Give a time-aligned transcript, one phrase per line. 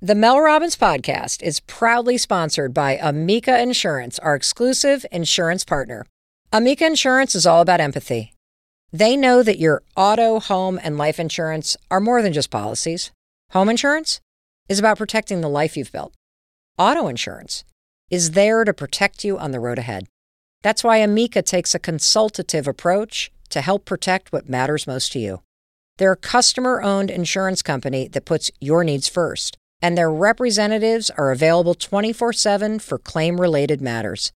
[0.00, 6.06] The Mel Robbins podcast is proudly sponsored by Amica Insurance, our exclusive insurance partner.
[6.52, 8.32] Amica Insurance is all about empathy.
[8.92, 13.10] They know that your auto, home, and life insurance are more than just policies.
[13.50, 14.20] Home insurance
[14.68, 16.14] is about protecting the life you've built.
[16.78, 17.64] Auto insurance
[18.08, 20.06] is there to protect you on the road ahead.
[20.62, 25.42] That's why Amica takes a consultative approach to help protect what matters most to you.
[25.96, 31.30] They're a customer owned insurance company that puts your needs first and their representatives are
[31.30, 34.32] available 24 7 for claim related matters.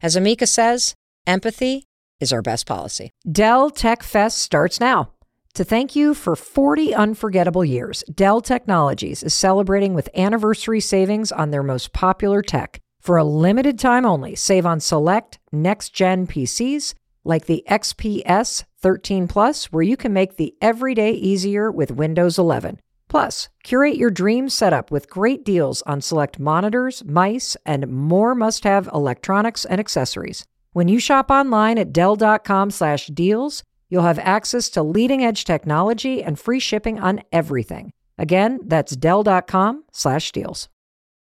[0.00, 0.94] As Amica says,
[1.26, 1.84] empathy
[2.20, 3.10] is our best policy.
[3.30, 5.12] Dell Tech Fest starts now.
[5.54, 11.50] To thank you for 40 unforgettable years, Dell Technologies is celebrating with anniversary savings on
[11.50, 12.80] their most popular tech.
[13.00, 19.28] For a limited time only, save on select next gen PCs like the XPS 13
[19.28, 22.80] Plus, where you can make the everyday easier with Windows 11.
[23.12, 28.88] Plus, curate your dream setup with great deals on select monitors, mice, and more must-have
[28.94, 30.46] electronics and accessories.
[30.72, 36.98] When you shop online at dell.com/deals, you'll have access to leading-edge technology and free shipping
[36.98, 37.92] on everything.
[38.16, 40.68] Again, that's dell.com/deals.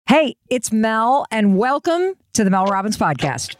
[0.06, 3.54] Hey, it's Mel and welcome to the Mel Robbins podcast.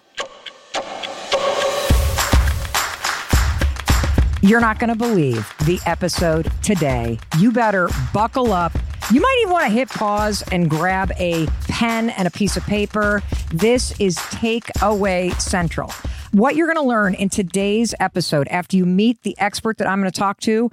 [4.41, 7.19] You're not going to believe the episode today.
[7.39, 8.73] You better buckle up.
[9.13, 12.63] You might even want to hit pause and grab a pen and a piece of
[12.65, 13.21] paper.
[13.53, 15.93] This is Takeaway Central.
[16.31, 20.01] What you're going to learn in today's episode after you meet the expert that I'm
[20.01, 20.71] going to talk to,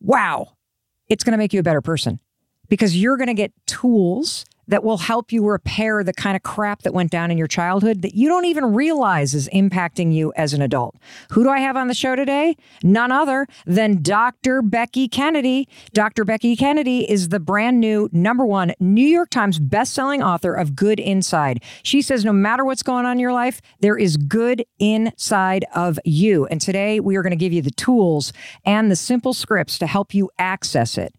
[0.00, 0.52] wow,
[1.08, 2.20] it's going to make you a better person
[2.68, 6.82] because you're going to get tools that will help you repair the kind of crap
[6.82, 10.54] that went down in your childhood that you don't even realize is impacting you as
[10.54, 10.96] an adult.
[11.30, 12.56] Who do I have on the show today?
[12.84, 14.62] None other than Dr.
[14.62, 15.68] Becky Kennedy.
[15.92, 16.24] Dr.
[16.24, 21.00] Becky Kennedy is the brand new number one New York Times bestselling author of Good
[21.00, 21.62] Inside.
[21.82, 25.98] She says no matter what's going on in your life, there is good inside of
[26.04, 26.46] you.
[26.46, 28.32] And today we are going to give you the tools
[28.64, 31.12] and the simple scripts to help you access it.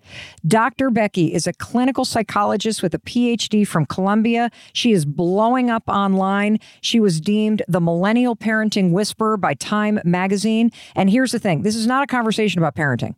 [0.47, 0.89] Dr.
[0.89, 4.49] Becky is a clinical psychologist with a PhD PhD from Columbia.
[4.73, 6.59] She is blowing up online.
[6.81, 10.71] She was deemed the millennial parenting whisperer by Time magazine.
[10.95, 13.15] And here's the thing this is not a conversation about parenting,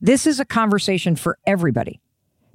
[0.00, 2.00] this is a conversation for everybody.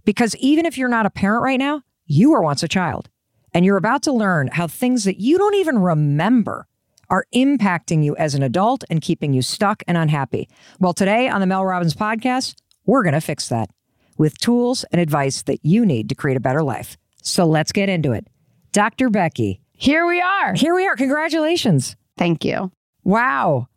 [0.04, 3.10] Because even if you're not a parent right now, you were once a child.
[3.54, 6.68] And you're about to learn how things that you don't even remember
[7.10, 10.50] are impacting you as an adult and keeping you stuck and unhappy.
[10.80, 13.70] Well, today on the Mel Robbins podcast, we're going to fix that
[14.18, 16.98] with tools and advice that you need to create a better life.
[17.22, 18.28] So let's get into it.
[18.72, 19.10] Dr.
[19.10, 19.62] Becky.
[19.74, 20.54] Here we are.
[20.54, 20.96] Here we are.
[20.96, 21.96] Congratulations.
[22.18, 22.72] Thank you.
[23.04, 23.68] Wow.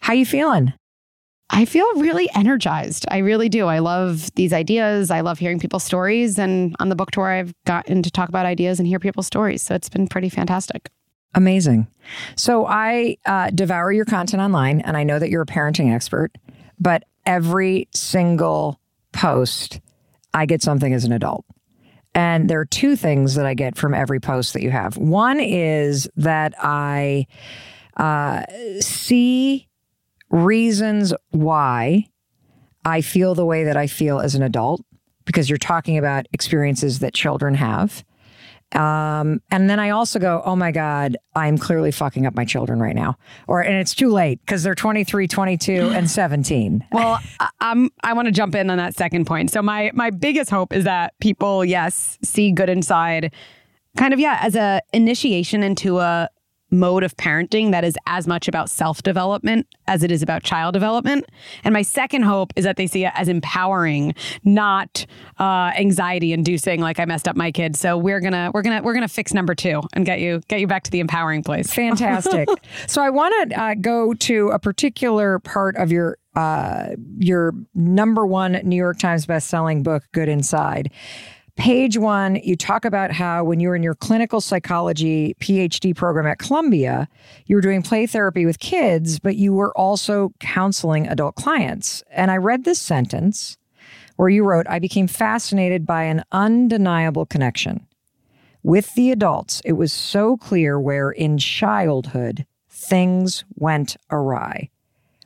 [0.00, 0.72] How you feeling?
[1.50, 3.06] I feel really energized.
[3.10, 3.66] I really do.
[3.66, 5.10] I love these ideas.
[5.10, 6.38] I love hearing people's stories.
[6.38, 9.62] And on the book tour, I've gotten to talk about ideas and hear people's stories.
[9.62, 10.90] So it's been pretty fantastic.
[11.34, 11.86] Amazing.
[12.36, 16.36] So I uh, devour your content online, and I know that you're a parenting expert,
[16.78, 18.80] but every single
[19.18, 19.80] post,
[20.32, 21.44] I get something as an adult.
[22.14, 24.96] And there are two things that I get from every post that you have.
[24.96, 27.26] One is that I
[27.96, 28.44] uh,
[28.80, 29.68] see
[30.30, 32.06] reasons why
[32.84, 34.82] I feel the way that I feel as an adult,
[35.24, 38.04] because you're talking about experiences that children have.
[38.74, 42.80] Um, and then I also go, oh my God, I'm clearly fucking up my children
[42.80, 43.16] right now.
[43.46, 46.84] Or, and it's too late because they're 23, 22, and 17.
[46.92, 47.18] Well,
[47.60, 49.50] I'm, I want to jump in on that second point.
[49.50, 53.32] So my, my biggest hope is that people, yes, see good inside
[53.96, 56.28] kind of, yeah, as a initiation into a,
[56.70, 60.72] mode of parenting that is as much about self development as it is about child
[60.72, 61.24] development.
[61.64, 64.14] And my second hope is that they see it as empowering,
[64.44, 65.06] not
[65.38, 66.80] uh, anxiety inducing.
[66.80, 69.54] Like I messed up my kids, so we're gonna we're gonna we're gonna fix number
[69.54, 71.72] two and get you get you back to the empowering place.
[71.72, 72.48] Fantastic.
[72.86, 78.26] so I want to uh, go to a particular part of your uh, your number
[78.26, 80.92] one New York Times best-selling book, Good Inside.
[81.58, 86.24] Page one, you talk about how when you were in your clinical psychology PhD program
[86.24, 87.08] at Columbia,
[87.46, 92.04] you were doing play therapy with kids, but you were also counseling adult clients.
[92.12, 93.58] And I read this sentence
[94.14, 97.84] where you wrote, I became fascinated by an undeniable connection.
[98.62, 104.70] With the adults, it was so clear where in childhood things went awry,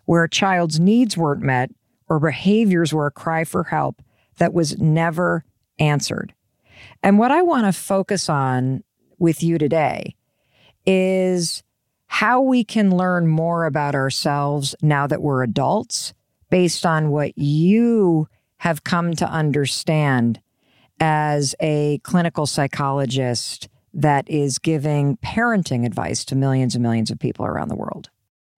[0.06, 1.70] where a child's needs weren't met
[2.08, 4.00] or behaviors were a cry for help
[4.38, 5.44] that was never
[5.82, 6.32] answered.
[7.02, 8.84] And what I want to focus on
[9.18, 10.14] with you today
[10.86, 11.62] is
[12.06, 16.14] how we can learn more about ourselves now that we're adults
[16.50, 20.40] based on what you have come to understand
[21.00, 27.44] as a clinical psychologist that is giving parenting advice to millions and millions of people
[27.44, 28.08] around the world.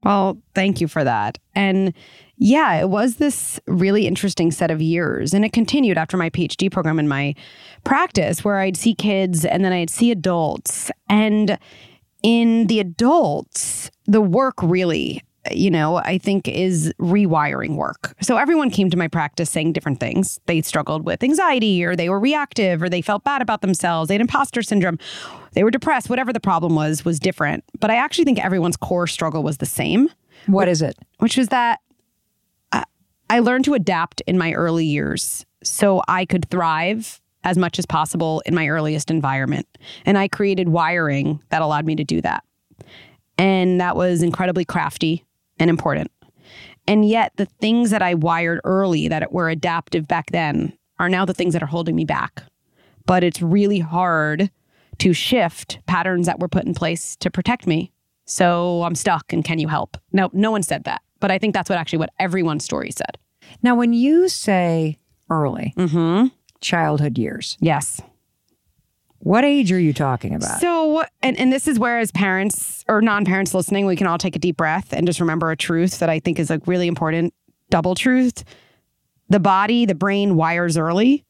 [0.02, 1.38] Well, thank you for that.
[1.54, 1.94] And
[2.36, 5.32] yeah, it was this really interesting set of years.
[5.32, 7.34] And it continued after my PhD program in my
[7.84, 10.90] practice, where I'd see kids and then I'd see adults.
[11.08, 11.58] And
[12.22, 15.22] in the adults, the work really
[15.52, 18.14] you know, I think is rewiring work.
[18.20, 20.40] So everyone came to my practice saying different things.
[20.46, 24.08] They struggled with anxiety or they were reactive or they felt bad about themselves.
[24.08, 24.98] They had imposter syndrome.
[25.52, 26.08] They were depressed.
[26.08, 27.64] Whatever the problem was, was different.
[27.78, 30.08] But I actually think everyone's core struggle was the same.
[30.46, 30.96] What is it?
[31.18, 31.80] Which was that
[33.34, 37.84] I learned to adapt in my early years so I could thrive as much as
[37.84, 39.66] possible in my earliest environment.
[40.06, 42.44] And I created wiring that allowed me to do that.
[43.36, 45.24] And that was incredibly crafty
[45.58, 46.12] and important.
[46.86, 51.24] And yet, the things that I wired early that were adaptive back then are now
[51.24, 52.44] the things that are holding me back.
[53.04, 54.48] But it's really hard
[54.98, 57.90] to shift patterns that were put in place to protect me.
[58.26, 59.96] So I'm stuck and can you help?
[60.12, 61.02] No, no one said that.
[61.18, 63.18] But I think that's what actually what everyone's story said.
[63.62, 64.98] Now, when you say
[65.30, 66.28] early, Mm-hmm.
[66.60, 68.00] childhood years, Yes.
[69.18, 70.60] what age are you talking about?
[70.60, 74.18] So, and, and this is where, as parents or non parents listening, we can all
[74.18, 76.86] take a deep breath and just remember a truth that I think is a really
[76.88, 77.32] important
[77.70, 78.44] double truth.
[79.30, 81.24] The body, the brain wires early,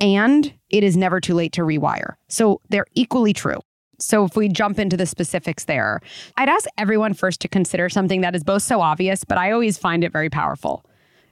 [0.00, 2.14] and it is never too late to rewire.
[2.28, 3.60] So, they're equally true.
[3.98, 6.00] So, if we jump into the specifics there,
[6.36, 9.78] I'd ask everyone first to consider something that is both so obvious, but I always
[9.78, 10.84] find it very powerful.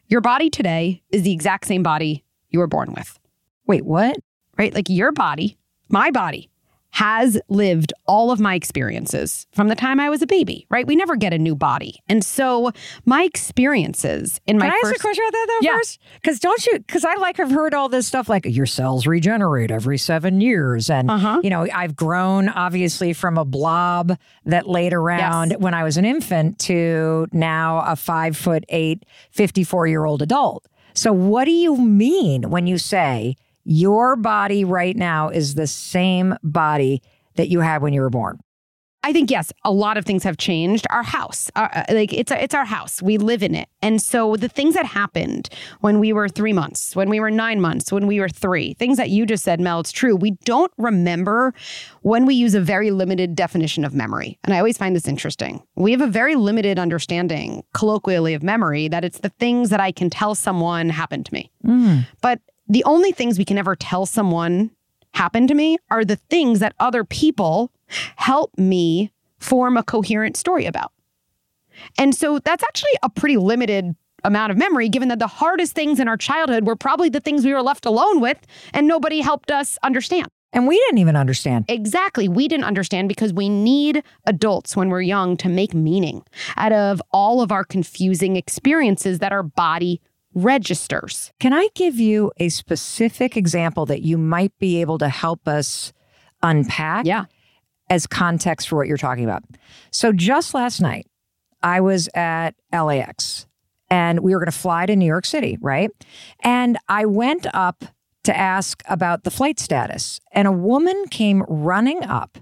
[0.09, 3.19] Your body today is the exact same body you were born with
[3.67, 4.17] Wait, what?
[4.57, 4.73] right?
[4.73, 5.59] Like your body,
[5.89, 6.49] my body,
[6.97, 10.87] has lived all of my experiences from the time I was a baby, right?
[10.87, 12.01] We never get a new body.
[12.09, 12.73] And so
[13.05, 15.77] my experiences in my Can I first ask a question about that though Yeah.
[15.77, 16.01] first?
[16.15, 16.79] Because don't you?
[16.79, 20.89] Because I like have heard all this stuff like your cells regenerate every seven years,
[20.89, 21.41] and Uh-huh.
[21.43, 24.17] you know I've grown obviously from a blob
[24.47, 25.61] that laid around Yes.
[25.61, 30.65] when I was an infant to now a five foot eight, 54 year old adult.
[30.95, 36.37] So what do you mean when you say your body right now is the same
[36.43, 37.03] body
[37.35, 38.39] that you had when you were born?
[39.03, 40.85] I think yes, a lot of things have changed.
[40.91, 43.01] Our house, uh, like it's it's our house.
[43.01, 45.49] We live in it, and so the things that happened
[45.81, 48.97] when we were three months, when we were nine months, when we were three, things
[48.97, 50.17] that you just said, Mel, it's true.
[50.17, 51.55] We don't remember
[52.03, 55.63] when we use a very limited definition of memory, and I always find this interesting.
[55.77, 58.89] We have a very limited understanding, colloquially, of memory.
[58.89, 61.53] That it's the things that I can tell someone happened to me,
[62.23, 64.71] but the only things we can ever tell someone
[65.15, 67.71] happened to me are the things that other people
[68.17, 70.93] help me form a coherent story about.
[71.99, 76.01] And so that's actually a pretty limited amount of memory, given that the hardest things
[76.01, 78.39] in our childhood were probably the things we were left alone with
[78.75, 80.29] and nobody helped us understand.
[80.53, 81.67] And we didn't even understand.
[81.69, 82.29] Exactly.
[82.29, 86.23] We didn't understand because we need adults when we're young to make meaning
[86.57, 90.01] out of all of our confusing experiences that our body
[90.37, 91.33] registers.
[91.41, 95.93] Can I give you a specific example that you might be able to help us
[96.43, 97.07] unpack?
[97.07, 97.25] Yeah.
[97.89, 99.43] as context for what you're talking about.
[99.91, 101.07] So just last night,
[101.63, 103.47] I was at LAX
[103.89, 105.91] and we were going to fly to New York City, right?
[106.41, 107.85] And I went up
[108.25, 112.39] to ask about the flight status, and a woman came running up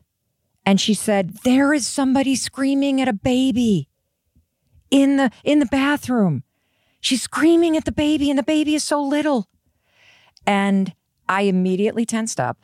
[0.65, 3.91] and she said, "There is somebody screaming at a baby
[4.91, 6.44] in the in the bathroom.
[7.05, 9.49] She's screaming at the baby and the baby is so little."
[10.47, 10.95] And
[11.29, 12.59] I immediately tensed up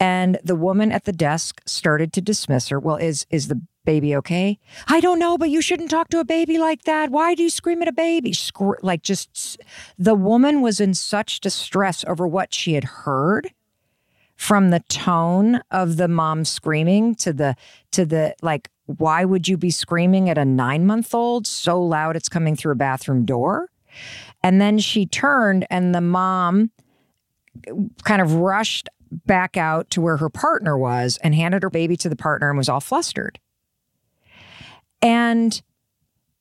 [0.00, 2.78] and the woman at the desk started to dismiss her.
[2.78, 4.58] Well, is is the baby okay?
[4.88, 7.10] I don't know, but you shouldn't talk to a baby like that.
[7.10, 8.34] Why do you scream at a baby?
[8.82, 9.58] Like just
[9.98, 13.52] the woman was in such distress over what she had heard
[14.36, 17.54] from the tone of the mom screaming to the
[17.92, 22.54] to the like why would you be screaming at a 9-month-old so loud it's coming
[22.54, 23.70] through a bathroom door?
[24.42, 26.70] And then she turned and the mom
[27.66, 27.72] uh,
[28.02, 32.08] kind of rushed back out to where her partner was and handed her baby to
[32.08, 33.38] the partner and was all flustered.
[35.00, 35.62] And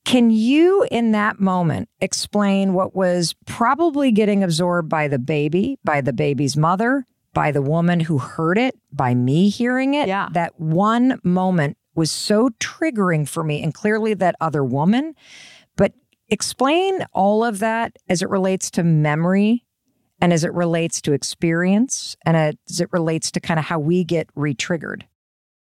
[0.06, 6.02] can you, in that moment, explain what was probably getting absorbed by the baby, by
[6.02, 10.08] the baby's mother, by the woman who heard it, by me hearing it?
[10.08, 10.30] Yeah.
[10.32, 15.16] That one moment was so triggering for me, and clearly that other woman.
[15.76, 15.94] But
[16.30, 19.66] explain all of that as it relates to memory
[20.22, 24.04] and as it relates to experience and as it relates to kind of how we
[24.04, 25.06] get re triggered.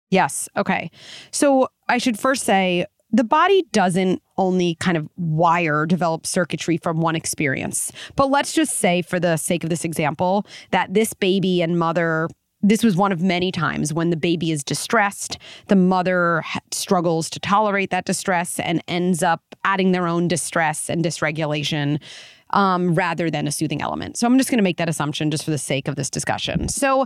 [0.09, 0.49] Yes.
[0.57, 0.89] Okay.
[1.31, 7.01] So I should first say the body doesn't only kind of wire develop circuitry from
[7.01, 7.91] one experience.
[8.15, 12.29] But let's just say, for the sake of this example, that this baby and mother
[12.61, 15.37] this was one of many times when the baby is distressed,
[15.67, 21.03] the mother struggles to tolerate that distress and ends up adding their own distress and
[21.03, 22.01] dysregulation
[22.49, 24.17] um, rather than a soothing element.
[24.17, 26.67] So I'm just going to make that assumption just for the sake of this discussion.
[26.67, 27.05] So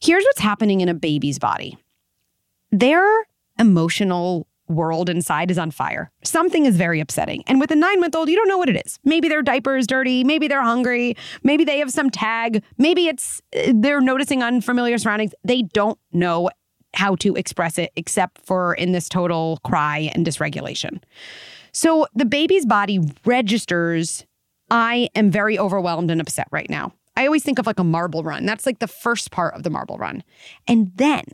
[0.00, 1.78] here's what's happening in a baby's body
[2.70, 3.06] their
[3.58, 6.10] emotional world inside is on fire.
[6.24, 7.44] Something is very upsetting.
[7.46, 8.98] And with a nine month old, you don't know what it is.
[9.04, 10.24] Maybe their diaper is dirty.
[10.24, 11.16] Maybe they're hungry.
[11.42, 12.62] Maybe they have some tag.
[12.78, 15.34] Maybe it's uh, they're noticing unfamiliar surroundings.
[15.44, 16.50] They don't know
[16.94, 21.02] how to express it except for in this total cry and dysregulation.
[21.72, 24.26] So the baby's body registers
[24.70, 26.94] I am very overwhelmed and upset right now.
[27.14, 28.46] I always think of like a marble run.
[28.46, 30.24] That's like the first part of the marble run.
[30.66, 31.24] And then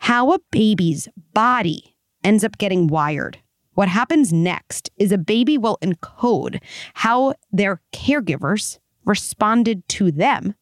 [0.00, 1.95] how a baby's body
[2.26, 3.38] ends up getting wired.
[3.74, 6.60] What happens next is a baby will encode
[6.94, 10.54] how their caregivers responded to them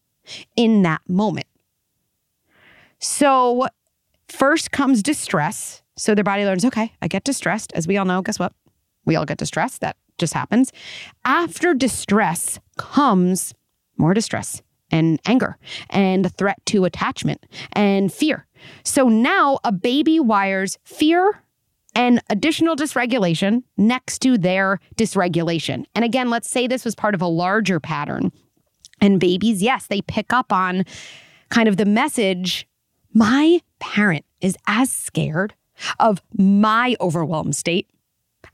[0.56, 1.46] in that moment.
[2.98, 3.68] So,
[4.28, 5.82] first comes distress.
[5.96, 7.72] So, their body learns, okay, I get distressed.
[7.72, 8.52] As we all know, guess what?
[9.06, 9.80] We all get distressed.
[9.80, 10.72] That just happens.
[11.24, 13.54] After distress comes
[13.96, 15.56] more distress and anger
[15.88, 18.46] and threat to attachment and fear.
[18.82, 21.42] So now a baby wires fear
[21.94, 25.84] and additional dysregulation next to their dysregulation.
[25.94, 28.32] And again, let's say this was part of a larger pattern.
[29.00, 30.84] And babies, yes, they pick up on
[31.50, 32.66] kind of the message
[33.12, 35.54] my parent is as scared
[36.00, 37.88] of my overwhelmed state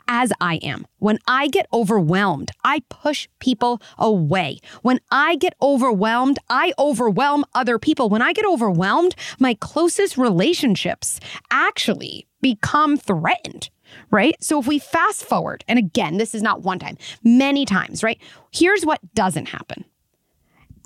[0.08, 0.86] as I am.
[0.98, 4.60] When I get overwhelmed, I push people away.
[4.82, 8.08] When I get overwhelmed, I overwhelm other people.
[8.08, 11.20] When I get overwhelmed, my closest relationships
[11.50, 13.70] actually become threatened
[14.10, 14.36] right?
[14.40, 18.20] So if we fast forward, and again, this is not one time, many times, right?
[18.52, 19.84] Here's what doesn't happen.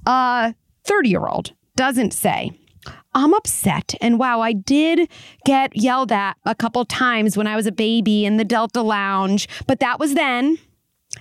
[0.07, 2.53] A 30 year old doesn't say,
[3.15, 3.95] I'm upset.
[4.01, 5.09] And wow, I did
[5.45, 9.49] get yelled at a couple times when I was a baby in the Delta Lounge,
[9.67, 10.59] but that was then.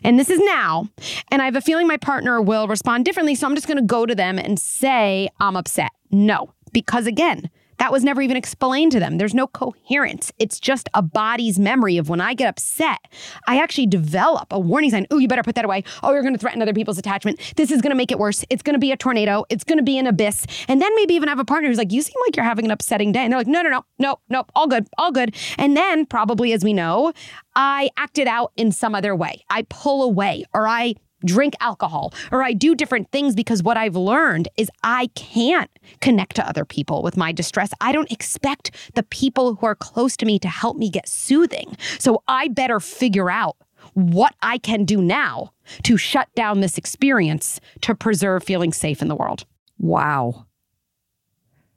[0.03, 0.89] And this is now.
[1.31, 3.35] And I have a feeling my partner will respond differently.
[3.35, 5.91] So I'm just going to go to them and say, I'm upset.
[6.09, 9.17] No, because again, that was never even explained to them.
[9.17, 10.31] There's no coherence.
[10.39, 12.99] It's just a body's memory of when I get upset,
[13.47, 15.07] I actually develop a warning sign.
[15.11, 15.83] Oh, you better put that away.
[16.01, 17.39] Oh, you're going to threaten other people's attachment.
[17.55, 18.45] This is going to make it worse.
[18.49, 19.45] It's going to be a tornado.
[19.49, 20.45] It's going to be an abyss.
[20.67, 22.71] And then maybe even have a partner who's like, you seem like you're having an
[22.71, 23.21] upsetting day.
[23.21, 25.35] And they're like, no, no, no, no, no, all good, all good.
[25.57, 27.13] And then probably, as we know,
[27.55, 29.43] I act it out in some other way.
[29.49, 33.95] I pull away or I drink alcohol or I do different things because what I've
[33.95, 37.71] learned is I can't connect to other people with my distress.
[37.81, 41.77] I don't expect the people who are close to me to help me get soothing.
[41.99, 43.57] So I better figure out
[43.93, 45.53] what I can do now
[45.83, 49.45] to shut down this experience to preserve feeling safe in the world.
[49.77, 50.45] Wow.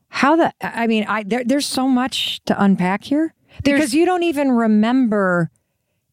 [0.08, 4.06] How the I mean, I there, there's so much to unpack here because there's, you
[4.06, 5.50] don't even remember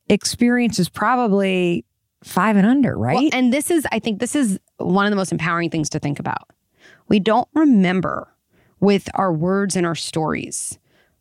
[0.10, 1.86] experiences probably
[2.24, 3.16] five and under, right?
[3.16, 6.00] Well, and this is, I think, this is one of the most empowering things to
[6.00, 6.50] think about.
[7.08, 8.30] We don't remember
[8.80, 10.78] with our words and our stories,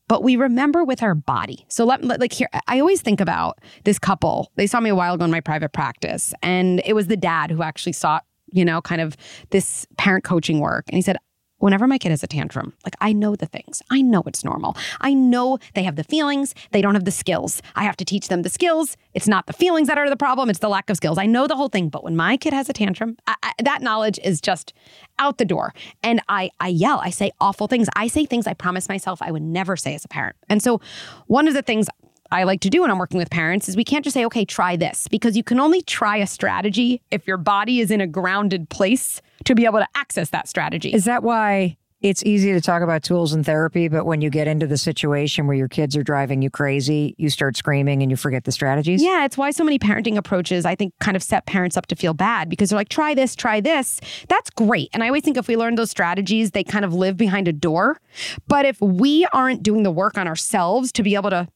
[0.08, 1.64] but we remember with our body.
[1.68, 4.50] So, let, like here, I always think about this couple.
[4.56, 7.50] They saw me a while ago in my private practice, and it was the dad
[7.50, 9.16] who actually sought, you know, kind of
[9.50, 10.84] this parent coaching work.
[10.88, 11.16] And he said,
[11.62, 13.82] whenever my kid has a tantrum, like I know the things.
[13.88, 14.76] I know it's normal.
[15.00, 17.62] I know they have the feelings, they don't have the skills.
[17.76, 18.96] I have to teach them the skills.
[19.14, 21.18] It's not the feelings that are the problem, it's the lack of skills.
[21.18, 23.80] I know the whole thing, but when my kid has a tantrum, I, I, that
[23.80, 24.74] knowledge is just
[25.20, 25.72] out the door.
[26.02, 27.88] And I I yell, I say awful things.
[27.94, 30.34] I say things I promise myself I would never say as a parent.
[30.48, 30.80] And so
[31.28, 31.86] one of the things
[32.32, 34.46] I like to do when I'm working with parents is we can't just say, okay,
[34.46, 38.06] try this, because you can only try a strategy if your body is in a
[38.06, 40.92] grounded place to be able to access that strategy.
[40.92, 44.48] Is that why it's easy to talk about tools and therapy, but when you get
[44.48, 48.16] into the situation where your kids are driving you crazy, you start screaming and you
[48.16, 49.02] forget the strategies?
[49.02, 51.96] Yeah, it's why so many parenting approaches, I think, kind of set parents up to
[51.96, 54.00] feel bad because they're like, try this, try this.
[54.28, 54.90] That's great.
[54.92, 57.52] And I always think if we learn those strategies, they kind of live behind a
[57.52, 58.00] door.
[58.48, 61.46] But if we aren't doing the work on ourselves to be able to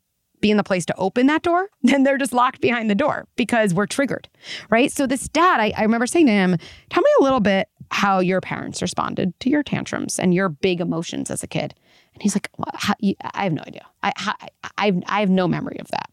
[0.40, 3.26] be in the place to open that door, then they're just locked behind the door
[3.36, 4.28] because we're triggered,
[4.70, 4.92] right?
[4.92, 6.56] So this dad, I, I remember saying to him,
[6.90, 10.80] tell me a little bit how your parents responded to your tantrums and your big
[10.80, 11.74] emotions as a kid.
[12.14, 13.86] And he's like, well, how, you, I have no idea.
[14.02, 16.10] I, I, I, I have no memory of that.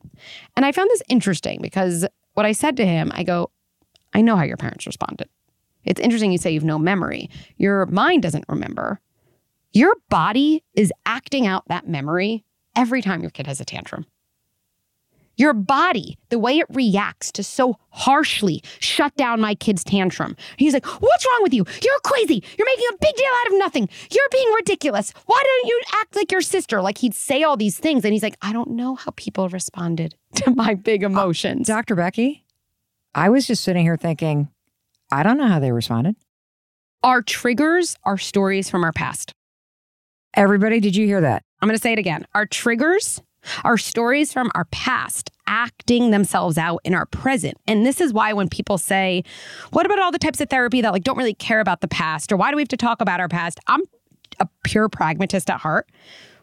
[0.56, 3.52] And I found this interesting because what I said to him, I go,
[4.14, 5.30] I know how your parents responded.
[5.86, 7.30] It's interesting you say you've no memory.
[7.58, 9.00] Your mind doesn't remember.
[9.74, 14.06] Your body is acting out that memory every time your kid has a tantrum.
[15.36, 20.36] Your body, the way it reacts to so harshly shut down my kid's tantrum.
[20.58, 21.66] He's like, What's wrong with you?
[21.82, 22.44] You're crazy.
[22.58, 23.90] You're making a big deal out of nothing.
[24.12, 25.12] You're being ridiculous.
[25.26, 26.82] Why don't you act like your sister?
[26.82, 28.06] Like he'd say all these things.
[28.06, 31.68] And he's like, I don't know how people responded to my big uh, emotions.
[31.68, 31.96] Dr.
[31.96, 32.46] Becky,
[33.16, 34.50] I was just sitting here thinking,
[35.12, 36.16] I don't know how they responded.
[37.04, 39.34] Our triggers are stories from our past.
[40.36, 41.44] Everybody, did you hear that?
[41.62, 42.26] I'm going to say it again.
[42.34, 43.22] Our triggers
[43.64, 47.58] are stories from our past acting themselves out in our present.
[47.68, 49.24] And this is why when people say,
[49.72, 52.32] What about all the types of therapy that like don't really care about the past?
[52.32, 53.60] Or why do we have to talk about our past?
[53.68, 53.82] I'm
[54.40, 55.90] a pure pragmatist at heart.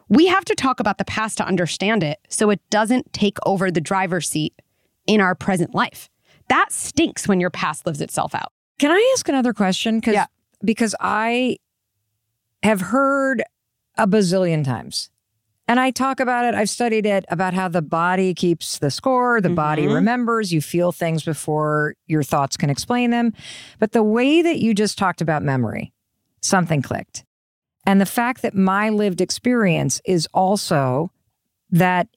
[0.09, 3.71] We have to talk about the past to understand it so it doesn't take over
[3.71, 4.53] the driver's seat
[5.07, 6.09] in our present life.
[6.49, 8.51] That stinks when your past lives itself out.
[8.77, 9.99] Can I ask another question?
[9.99, 10.25] Because Yeah.
[10.63, 11.57] because I
[12.63, 13.43] have heard
[13.97, 15.10] a bazillion times.
[15.71, 19.39] And I talk about it, I've studied it about how the body keeps the score,
[19.39, 19.93] the body Mhm.
[19.93, 23.31] remembers, you feel things before your thoughts can explain them.
[23.79, 25.93] But the way that you just talked about memory,
[26.41, 27.23] something clicked.
[27.85, 31.13] And the fact that my lived experience is also
[31.69, 32.09] that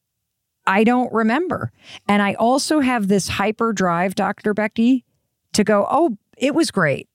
[0.66, 1.70] I don't remember.
[2.08, 4.52] And I also have this hyper drive, Dr.
[4.52, 5.04] Becky,
[5.52, 7.08] to go, oh, it was great.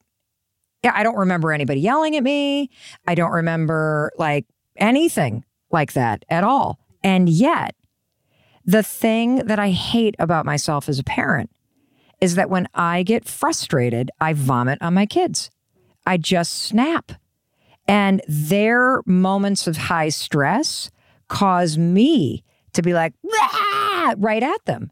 [0.86, 2.70] Yeah, I don't remember anybody yelling at me.
[3.06, 4.46] I don't remember like
[4.78, 6.80] anything like that at all.
[7.04, 7.76] And yet,
[8.66, 11.50] the thing that I hate about myself as a parent
[12.22, 15.50] is that when I get frustrated, I vomit on my kids.
[16.06, 17.14] I just snap.
[17.88, 20.92] And their moments of high stress
[21.28, 23.14] cause me to be like,
[24.18, 24.92] right at them.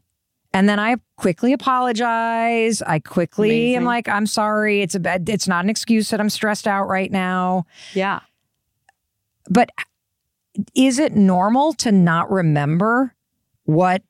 [0.52, 2.80] And then I quickly apologize.
[2.82, 4.80] I quickly am like, I'm sorry.
[4.80, 7.66] It's a bad, it's not an excuse that I'm stressed out right now.
[7.94, 8.20] Yeah.
[9.50, 9.70] But
[10.74, 13.14] is it normal to not remember
[13.64, 14.02] what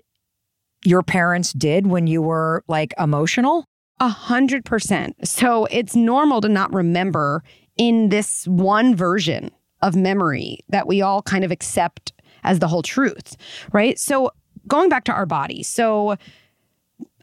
[0.84, 3.64] your parents did when you were like emotional?
[4.00, 5.16] A hundred percent.
[5.26, 7.42] So it's normal to not remember
[7.76, 9.50] in this one version
[9.82, 12.12] of memory that we all kind of accept
[12.44, 13.36] as the whole truth,
[13.72, 13.98] right?
[13.98, 14.30] So
[14.66, 15.66] going back to our bodies.
[15.66, 16.16] So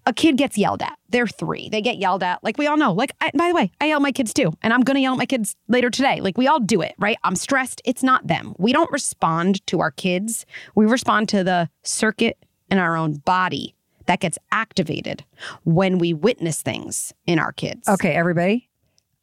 [0.06, 0.98] a kid gets yelled at.
[1.10, 1.70] They're three.
[1.70, 2.44] They get yelled at.
[2.44, 2.94] Like we all know.
[2.94, 4.54] Like, I, by the way, I yell at my kids too.
[4.62, 6.22] And I'm going to yell at my kids later today.
[6.22, 7.18] Like we all do it, right?
[7.24, 7.82] I'm stressed.
[7.86, 8.54] It's not them.
[8.58, 10.46] We don't respond to our kids.
[10.76, 12.38] We respond to the circuit
[12.70, 15.24] in our own body that gets activated
[15.64, 17.88] when we witness things in our kids.
[17.88, 18.70] Okay, everybody,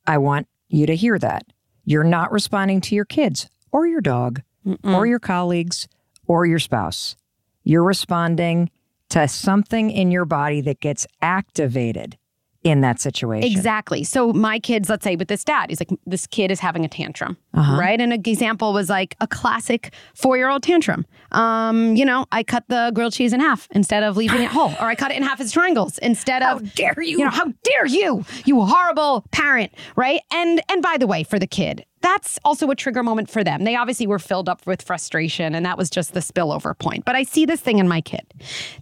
[0.07, 1.45] I want you to hear that.
[1.85, 4.43] You're not responding to your kids or your dog
[4.85, 5.89] or your colleagues
[6.27, 7.17] or your spouse.
[7.65, 8.71] You're responding
[9.13, 12.17] to something in your body that gets activated
[12.65, 13.51] in that situation.
[13.51, 14.05] Exactly.
[14.05, 16.89] So my kids, let's say with this dad, he's like, this kid is having a
[16.89, 17.77] tantrum, Uh-huh.
[17.79, 18.01] right?
[18.01, 21.05] And an example was like a classic four-year-old tantrum.
[21.33, 24.71] Um, you know, I cut the grilled cheese in half instead of leaving it whole,
[24.81, 26.49] or I cut it in half as triangles instead of.
[26.63, 27.19] How dare you?
[27.19, 30.21] you know, how dare you, you horrible parent, right?
[30.33, 33.65] And and by the way, for the kid, that's also a trigger moment for them.
[33.65, 37.05] They obviously were filled up with frustration, and that was just the spillover point.
[37.05, 38.23] But I see this thing in my kid.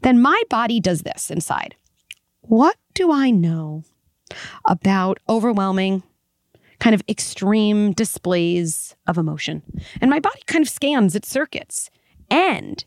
[0.03, 1.77] Then my body does this inside.
[2.43, 3.85] What do I know
[4.67, 6.03] about overwhelming,
[6.79, 9.63] kind of extreme displays of emotion?
[10.01, 11.91] And my body kind of scans its circuits.
[12.31, 12.85] And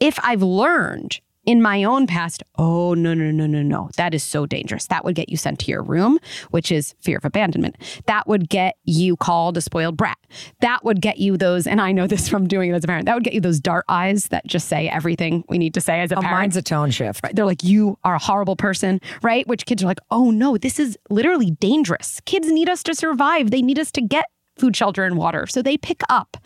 [0.00, 4.22] if I've learned in my own past, oh, no, no, no, no, no, that is
[4.22, 4.86] so dangerous.
[4.88, 6.18] That would get you sent to your room,
[6.50, 7.76] which is fear of abandonment.
[8.04, 10.18] That would get you called a spoiled brat.
[10.60, 13.06] That would get you those, and I know this from doing it as a parent,
[13.06, 16.02] that would get you those dart eyes that just say everything we need to say
[16.02, 16.38] as a Oh, parent.
[16.38, 17.20] mine's a tone shift.
[17.24, 17.34] Right.
[17.34, 19.48] They're like, you are a horrible person, right?
[19.48, 22.20] Which kids are like, oh no, this is literally dangerous.
[22.26, 23.50] Kids need us to survive.
[23.52, 24.26] They need us to get
[24.58, 25.46] food, shelter, and water.
[25.46, 26.36] So they pick up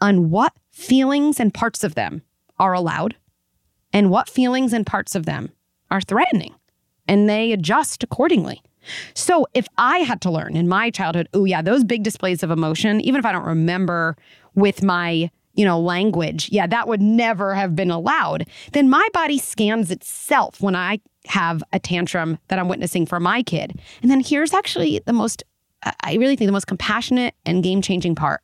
[0.00, 2.22] on what feelings and parts of them
[2.60, 3.16] are allowed
[3.92, 5.50] and what feelings and parts of them
[5.90, 6.54] are threatening.
[7.06, 8.62] And they adjust accordingly.
[9.14, 12.50] So if I had to learn in my childhood, oh yeah, those big displays of
[12.50, 14.16] emotion, even if I don't remember
[14.54, 18.46] with my, you know, language, yeah, that would never have been allowed.
[18.72, 23.42] Then my body scans itself when I have a tantrum that I'm witnessing for my
[23.42, 23.80] kid.
[24.02, 25.42] And then here's actually the most
[26.02, 28.40] I- really think the most compassionate and game-changing part.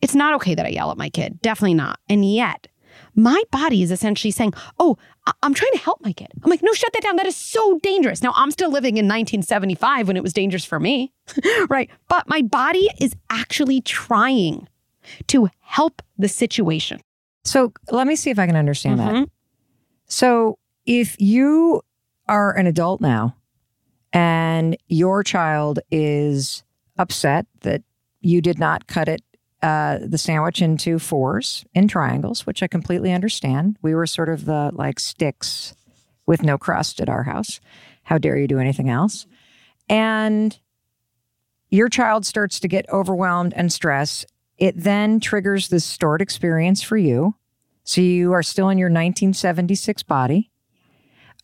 [0.00, 1.40] It's not okay that I yell at my kid.
[1.42, 2.00] Definitely not.
[2.08, 2.66] And yet,
[3.14, 4.96] my body is essentially saying, Oh,
[5.26, 6.28] I- I'm trying to help my kid.
[6.42, 7.16] I'm like, No, shut that down.
[7.16, 8.22] That is so dangerous.
[8.22, 11.12] Now, I'm still living in 1975 when it was dangerous for me,
[11.68, 11.90] right?
[12.08, 14.68] But my body is actually trying
[15.28, 17.00] to help the situation.
[17.44, 19.14] So let me see if I can understand that.
[19.14, 19.28] Mhm.
[20.06, 21.82] So if you
[22.28, 23.36] are an adult now
[24.12, 26.62] and your child is
[26.98, 27.82] upset that
[28.20, 29.22] you did not cut it
[29.64, 33.78] uh, the sandwich into fours in triangles, which I completely understand.
[33.80, 35.74] We were sort of the like sticks
[36.26, 37.60] with no crust at our house.
[38.02, 39.26] How dare you do anything else?
[39.88, 40.58] And
[41.70, 44.26] your child starts to get overwhelmed and stressed.
[44.58, 47.34] It then triggers this stored experience for you.
[47.84, 50.50] So you are still in your 1976 body.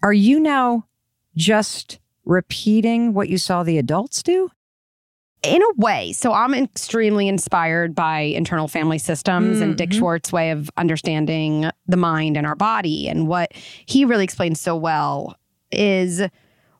[0.03, 0.85] Are you now
[1.37, 4.51] just repeating what you saw the adults do?
[5.43, 6.13] In a way.
[6.13, 9.63] So I'm extremely inspired by internal family systems mm-hmm.
[9.63, 9.99] and Dick mm-hmm.
[9.99, 13.09] Schwartz's way of understanding the mind and our body.
[13.09, 13.53] And what
[13.87, 15.37] he really explains so well
[15.73, 16.23] is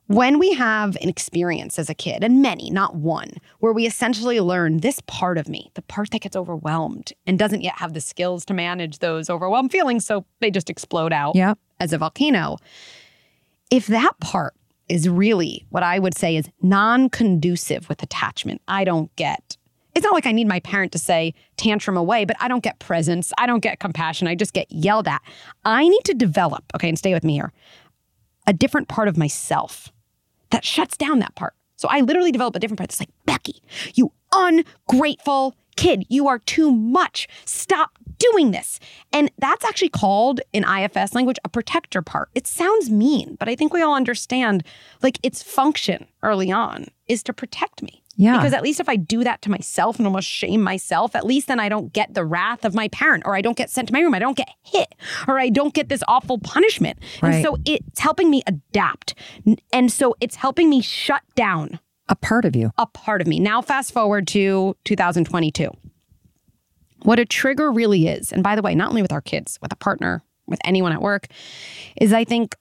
[0.07, 4.41] when we have an experience as a kid, and many, not one, where we essentially
[4.41, 8.01] learn this part of me, the part that gets overwhelmed and doesn't yet have the
[8.01, 11.57] skills to manage those overwhelmed feelings, so they just explode out yep.
[11.79, 12.57] as a volcano.
[13.69, 14.53] If that part
[14.91, 18.61] is really what I would say is non conducive with attachment.
[18.67, 19.57] I don't get.
[19.95, 22.79] It's not like I need my parent to say tantrum away, but I don't get
[22.79, 23.31] presence.
[23.37, 24.27] I don't get compassion.
[24.27, 25.21] I just get yelled at.
[25.65, 27.51] I need to develop, okay, and stay with me here,
[28.47, 29.91] a different part of myself
[30.49, 31.53] that shuts down that part.
[31.77, 33.61] So I literally develop a different part that's like, Becky,
[33.95, 37.27] you ungrateful kid, you are too much.
[37.45, 38.79] Stop doing this.
[39.11, 42.29] And that's actually called in IFS language a protector part.
[42.35, 44.63] It sounds mean, but I think we all understand
[45.01, 48.03] like its function early on is to protect me.
[48.15, 48.37] Yeah.
[48.37, 51.47] Because at least if I do that to myself and almost shame myself, at least
[51.47, 53.93] then I don't get the wrath of my parent or I don't get sent to
[53.93, 54.13] my room.
[54.13, 54.93] I don't get hit
[55.27, 56.99] or I don't get this awful punishment.
[57.23, 57.35] Right.
[57.35, 59.15] And so it's helping me adapt.
[59.73, 61.79] And so it's helping me shut down
[62.11, 62.71] a part of you.
[62.77, 63.39] A part of me.
[63.39, 65.71] Now, fast forward to 2022.
[67.03, 69.71] What a trigger really is, and by the way, not only with our kids, with
[69.71, 71.27] a partner, with anyone at work,
[71.99, 72.55] is I think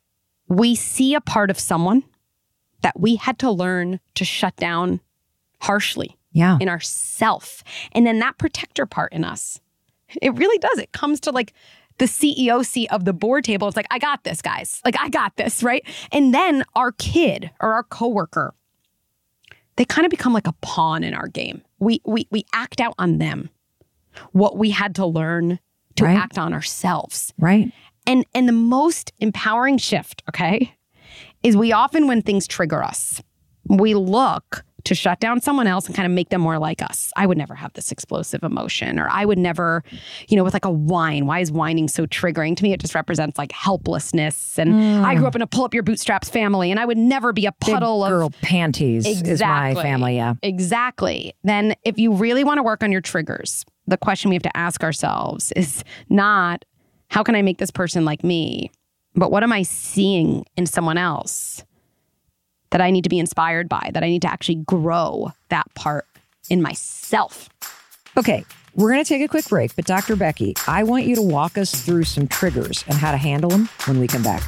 [0.49, 2.05] we see a part of someone
[2.81, 5.01] that we had to learn to shut down
[5.61, 6.57] harshly yeah.
[6.61, 7.63] in ourself.
[7.93, 9.61] And then that protector part in us,
[10.23, 10.79] it really does.
[10.79, 11.53] It comes to like
[11.99, 13.69] the CEO seat of the board table.
[13.69, 14.81] It's like, I got this, guys.
[14.85, 15.85] Like, I got this, right?
[16.11, 18.55] And then our kid or our coworker,
[19.81, 21.63] they kind of become like a pawn in our game.
[21.79, 23.49] We we we act out on them
[24.33, 25.59] what we had to learn
[25.97, 26.19] to right.
[26.19, 27.33] act on ourselves.
[27.39, 27.73] Right.
[28.07, 30.75] And and the most empowering shift, okay,
[31.43, 33.23] is we often when things trigger us,
[33.71, 37.13] we look to shut down someone else and kind of make them more like us.
[37.17, 39.83] I would never have this explosive emotion, or I would never,
[40.29, 41.27] you know, with like a whine.
[41.27, 42.57] Why is whining so triggering?
[42.57, 44.59] To me, it just represents like helplessness.
[44.59, 45.05] And mm.
[45.05, 47.47] I grew up in a pull up your bootstraps family, and I would never be
[47.47, 49.07] a puddle Big of girl panties.
[49.07, 49.33] Exactly.
[49.33, 50.35] Is my family, yeah.
[50.43, 51.35] Exactly.
[51.45, 54.57] Then, if you really want to work on your triggers, the question we have to
[54.57, 56.65] ask ourselves is not
[57.09, 58.71] how can I make this person like me,
[59.15, 61.65] but what am I seeing in someone else
[62.71, 66.07] that I need to be inspired by, that I need to actually grow that part
[66.49, 67.49] in myself?
[68.17, 70.17] Okay, we're going to take a quick break, but Dr.
[70.17, 73.69] Becky, I want you to walk us through some triggers and how to handle them
[73.87, 74.43] when we come back.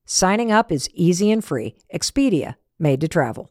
[0.13, 1.73] Signing up is easy and free.
[1.95, 3.49] Expedia, made to travel.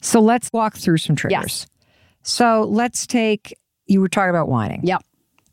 [0.00, 1.32] So let's walk through some triggers.
[1.32, 1.66] Yes.
[2.22, 4.82] So let's take, you were talking about whining.
[4.84, 5.02] Yep.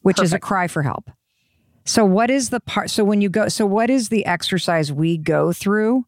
[0.03, 1.09] Which is a cry for help.
[1.83, 5.17] So what is the part, so when you go, so what is the exercise we
[5.17, 6.05] go through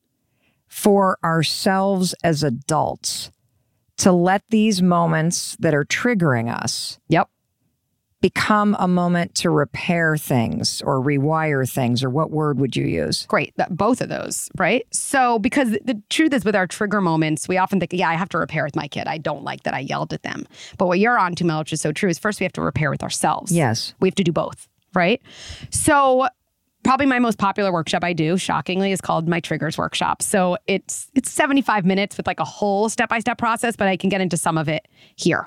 [0.68, 3.32] for ourselves as adults
[3.98, 7.28] to let these moments that are triggering us Yep.
[8.22, 13.26] Become a moment to repair things or rewire things or what word would you use?
[13.28, 13.54] Great.
[13.58, 14.86] That, both of those, right?
[14.92, 18.30] So, because the, truth is, with our trigger moments, we often think, yeah, I have
[18.30, 19.08] to repair with my kid.
[19.08, 20.46] I don't like that I yelled at them.
[20.78, 22.62] But what you're on to, Mel, which is so true, is first we have to
[22.62, 23.52] repair with ourselves.
[23.52, 23.94] Yes.
[24.00, 25.22] We have to do both, right?
[25.70, 26.28] So,
[26.84, 30.22] probably my most popular workshop I do, shockingly, is called my triggers workshop.
[30.22, 34.22] So it's it's 75 minutes with like a whole step-by-step process, but I can get
[34.22, 35.46] into some of it here.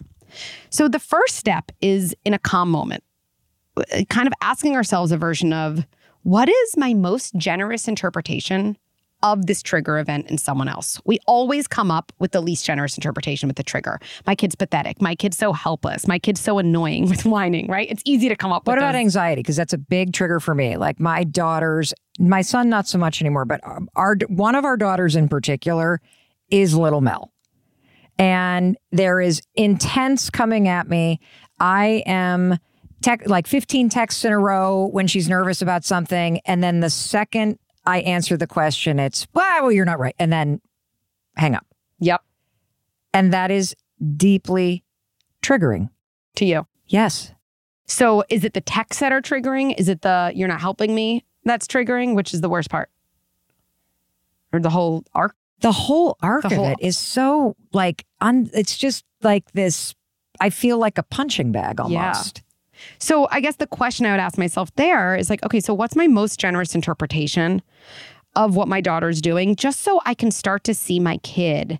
[0.71, 3.03] So the first step is in a calm moment,
[3.77, 5.87] uh, kind of asking ourselves a version of
[6.23, 8.77] what is my most generous interpretation
[9.23, 10.99] of this trigger event in someone else.
[11.05, 14.01] We always come up with the least generous interpretation with the trigger.
[14.27, 15.03] My kid's pathetic.
[15.03, 16.07] My kid's so helpless.
[16.09, 17.87] My kid's so annoying with whining, right?
[17.90, 19.01] It's easy to come up What with What about those.
[19.01, 19.40] anxiety?
[19.43, 20.79] Because that's a big trigger for me.
[20.79, 24.79] Like my daughters, my son, not so much anymore, but um, our one of our
[24.79, 26.01] daughters in particular
[26.51, 27.31] is little Mel.
[28.20, 31.20] And there is intense coming at me.
[31.59, 32.59] I am
[33.00, 36.38] tech, like 15 texts in a row when she's nervous about something.
[36.44, 40.14] And then the second I answer the question, it's, well, well, you're not right.
[40.18, 40.61] And then
[41.37, 41.66] hang up.
[41.98, 42.20] Yep,
[43.14, 43.74] And that is
[44.16, 44.85] deeply
[45.42, 45.88] triggering.
[46.37, 46.66] to you.
[46.87, 47.33] Yes.
[47.87, 49.74] So is it the texts that are triggering?
[49.78, 52.14] Is it the you're not helping me that's triggering?
[52.14, 52.90] Which is the worst part?
[54.52, 55.35] Or the whole arc?
[55.61, 59.94] the whole arc The of whole- it is so like un, it's just like this
[60.40, 62.42] i feel like a punching bag almost
[62.98, 65.94] So I guess the question I would ask myself there is like, okay, so what's
[65.94, 67.61] my most generous interpretation
[68.37, 71.78] of what my daughter's doing, just so I can start to see my kid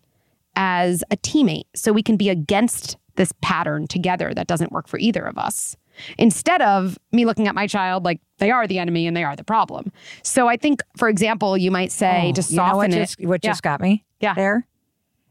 [0.57, 4.99] as a teammate, so we can be against this pattern together that doesn't work for
[4.99, 5.75] either of us.
[6.19, 9.37] Instead of me looking at my child like they are the enemy and they are
[9.37, 9.91] the problem.
[10.23, 12.97] So I think, for example, you might say Oh, to you know soften what it.
[12.99, 13.51] just, what Yeah.
[13.53, 14.35] just got me Yeah.
[14.35, 14.67] there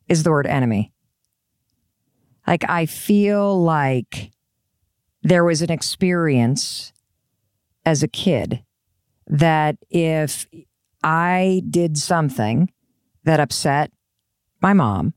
[0.08, 0.92] is the word enemy
[2.50, 4.32] like i feel like
[5.24, 6.92] there was an experience
[7.86, 8.64] as a kid
[9.28, 10.48] that if
[11.04, 12.70] i did something
[13.24, 13.92] that upset
[14.62, 15.14] my mom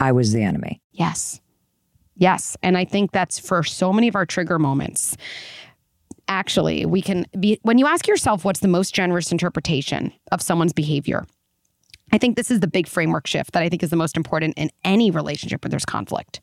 [0.00, 1.40] i was the enemy Yes.
[2.16, 2.58] Yes.
[2.62, 5.16] And I think that's for so many of our trigger moments.
[6.28, 10.74] Actually, we can be, when you ask yourself what's the most generous interpretation of someone's
[10.74, 11.24] behavior,
[12.12, 14.58] I think this is the big framework shift that I think is the most important
[14.58, 16.42] in any relationship where there's conflict.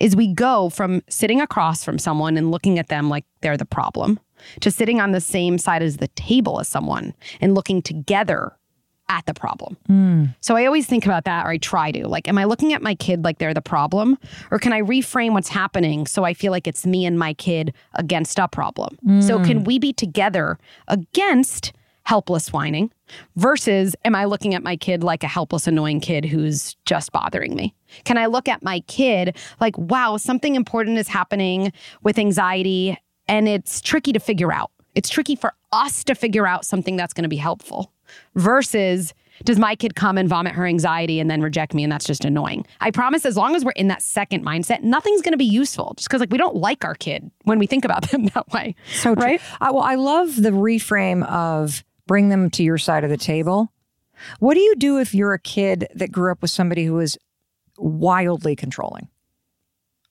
[0.00, 3.64] Is we go from sitting across from someone and looking at them like they're the
[3.64, 4.20] problem
[4.60, 8.52] to sitting on the same side as the table as someone and looking together
[9.08, 9.76] at the problem.
[10.40, 12.08] So I always think about that, or I try to.
[12.08, 14.18] Like, am I looking at my kid like they're the problem?
[14.50, 17.72] Or can I reframe what's happening so I feel like it's me and my kid
[17.94, 18.98] against a problem?
[19.22, 21.72] So can we be together against
[22.06, 22.88] helpless whining
[23.34, 27.56] versus am I looking at my kid like a helpless, annoying kid who's just bothering
[27.56, 27.74] me?
[28.04, 31.72] Can I look at my kid like, wow, something important is happening
[32.04, 34.70] with anxiety and it's tricky to figure out?
[34.94, 37.92] It's tricky for us to figure out something that's going to be helpful
[38.36, 39.12] versus
[39.44, 42.24] does my kid come and vomit her anxiety and then reject me and that's just
[42.24, 45.44] annoying i promise as long as we're in that second mindset nothing's going to be
[45.44, 48.48] useful just because like we don't like our kid when we think about them that
[48.52, 49.12] way So.
[49.12, 49.40] Right?
[49.60, 53.72] Uh, well, I love the reframe of bring them to your side of the table.
[54.38, 57.18] What do you do if you're a kid that grew up with somebody who was
[57.76, 59.08] wildly controlling?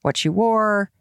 [0.02, 0.92] What you wore,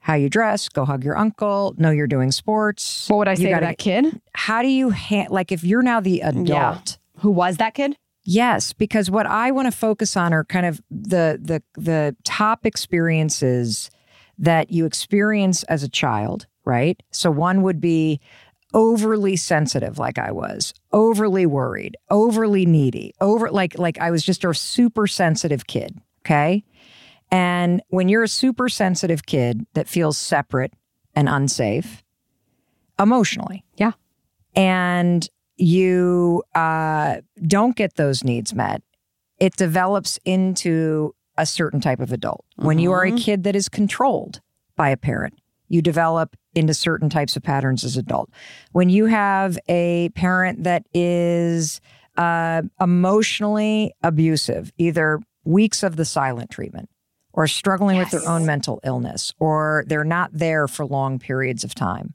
[0.00, 3.08] how you dress, go hug your uncle, know you're doing sports.
[3.08, 4.20] What would I say to gotta- that kid?
[4.34, 6.98] How do you ha- like if you're now the adult?
[7.18, 7.96] Who was that kid?
[8.24, 12.66] Yes, because what I want to focus on are kind of the the the top
[12.66, 13.90] experiences
[14.38, 17.02] that you experience as a child, right?
[17.10, 18.20] So one would be
[18.74, 24.44] overly sensitive like I was, overly worried, overly needy, over like like I was just
[24.44, 26.64] a super sensitive kid, okay?
[27.30, 30.72] And when you're a super sensitive kid that feels separate
[31.14, 32.02] and unsafe
[32.98, 33.92] emotionally, Yeah.
[34.54, 38.82] and you uh, don't get those needs met,
[39.38, 42.44] it develops into a certain type of adult.
[42.56, 44.40] When you are a kid that is controlled
[44.76, 45.34] by a parent,
[45.68, 48.30] you develop into certain types of patterns as adult.
[48.72, 51.80] When you have a parent that is
[52.16, 56.88] uh, emotionally abusive, either weeks of the silent treatment
[57.32, 61.74] or struggling with their own mental illness, or they're not there for long periods of
[61.74, 62.14] time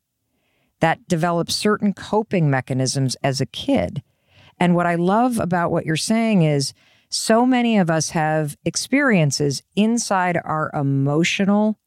[0.79, 4.03] that develops certain coping mechanisms as a kid.
[4.59, 6.73] And what I love about what you're saying is
[7.09, 11.79] so many of us have experiences inside our emotional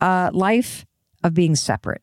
[0.00, 0.86] uh, life
[1.24, 2.02] of being separate.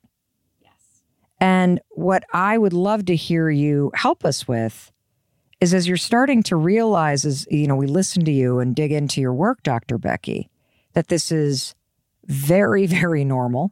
[0.60, 1.04] Yes.
[1.40, 4.92] And what I would love to hear you help us with
[5.62, 8.92] is as you're starting to realize, as you know, we listen to you and dig
[8.92, 10.00] into your work, Dr.
[10.00, 10.50] Becky,
[10.94, 11.76] that this is
[12.26, 13.72] very, very normal.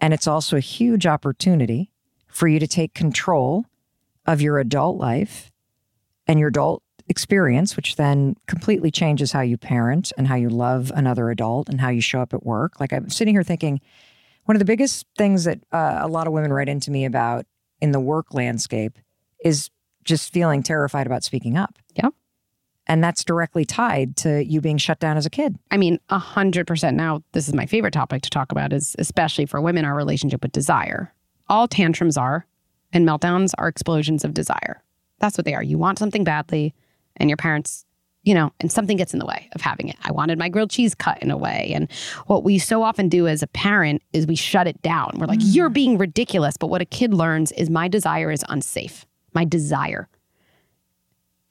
[0.00, 1.90] And it's also a huge opportunity
[2.28, 3.66] for you to take control
[4.26, 5.50] of your adult life
[6.26, 10.90] and your adult experience, which then completely changes how you parent and how you love
[10.94, 12.80] another adult and how you show up at work.
[12.80, 13.80] Like I'm sitting here thinking,
[14.46, 17.46] one of the biggest things that uh, a lot of women write into me about
[17.80, 18.98] in the work landscape
[19.44, 19.70] is
[20.04, 21.78] just feeling terrified about speaking up.
[21.94, 22.08] Yeah.
[22.86, 25.58] And that's directly tied to you being shut down as a kid.
[25.72, 26.96] I mean, a hundred percent.
[26.96, 30.42] Now, this is my favorite topic to talk about is especially for women, our relationship
[30.42, 31.12] with desire.
[31.48, 32.46] All tantrums are,
[32.92, 34.84] and meltdowns are explosions of desire.
[35.18, 35.62] That's what they are.
[35.62, 36.74] You want something badly,
[37.16, 37.85] and your parents,
[38.26, 39.96] you know, and something gets in the way of having it.
[40.02, 41.70] I wanted my grilled cheese cut in a way.
[41.72, 41.88] And
[42.26, 45.12] what we so often do as a parent is we shut it down.
[45.16, 46.56] We're like, you're being ridiculous.
[46.56, 49.06] But what a kid learns is my desire is unsafe.
[49.32, 50.08] My desire.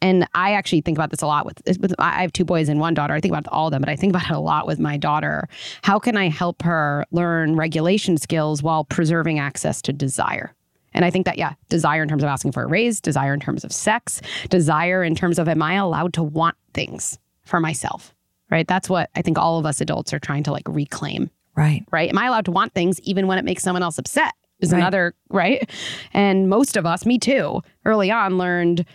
[0.01, 2.81] And I actually think about this a lot with, with I have two boys and
[2.81, 3.13] one daughter.
[3.13, 4.97] I think about all of them, but I think about it a lot with my
[4.97, 5.47] daughter.
[5.81, 10.53] How can I help her learn regulation skills while preserving access to desire?
[10.93, 13.39] And I think that, yeah, desire in terms of asking for a raise, desire in
[13.39, 18.13] terms of sex, desire in terms of am I allowed to want things for myself?
[18.51, 18.67] Right?
[18.67, 21.83] That's what I think all of us adults are trying to like reclaim Right.
[21.89, 22.09] right?
[22.09, 24.33] Am I allowed to want things even when it makes someone else upset?
[24.59, 24.79] Is Right.
[24.79, 25.69] another, right?
[26.13, 28.85] And most of us, me too, early on learned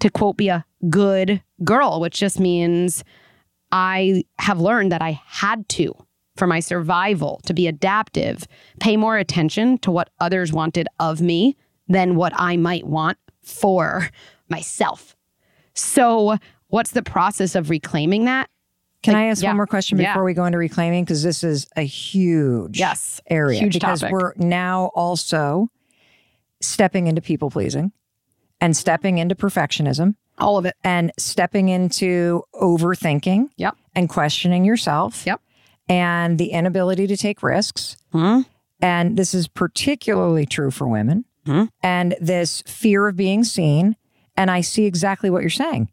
[0.00, 3.02] to quote, be a good girl, which just means
[3.72, 5.94] I have learned that I had to,
[6.36, 8.46] for my survival, to be adaptive,
[8.80, 11.56] pay more attention to what others wanted of me
[11.88, 14.10] than what I might want for
[14.48, 15.16] myself.
[15.74, 16.36] So,
[16.76, 18.50] what's the process of reclaiming that?
[19.02, 19.48] Can Like, I ask yeah.
[19.48, 20.12] one more question Yeah.
[20.12, 21.04] before we go into reclaiming?
[21.04, 23.58] Because this is a huge Yes, area.
[23.60, 24.12] huge because topic.
[24.12, 25.68] we're now also
[26.60, 27.92] stepping into people pleasing
[28.60, 30.74] and stepping into perfectionism All of it.
[30.84, 33.74] and stepping into overthinking Yep.
[33.94, 35.24] and questioning yourself.
[35.26, 35.40] Yep.
[35.88, 37.96] And the inability to take risks.
[38.12, 38.40] Hmm?
[38.82, 41.24] And this is particularly true for women.
[41.46, 41.64] Hmm?
[41.82, 43.96] And this fear of being seen.
[44.36, 45.88] And I see exactly what you're saying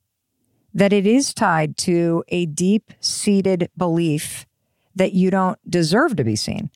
[0.74, 4.46] that it is tied to a deep seated belief
[4.96, 6.70] that you don't deserve to be seen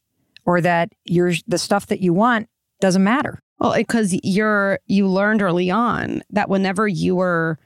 [0.45, 3.41] or that you're, the stuff that you want doesn't matter.
[3.59, 7.57] Well, because you're you learned early on that whenever you were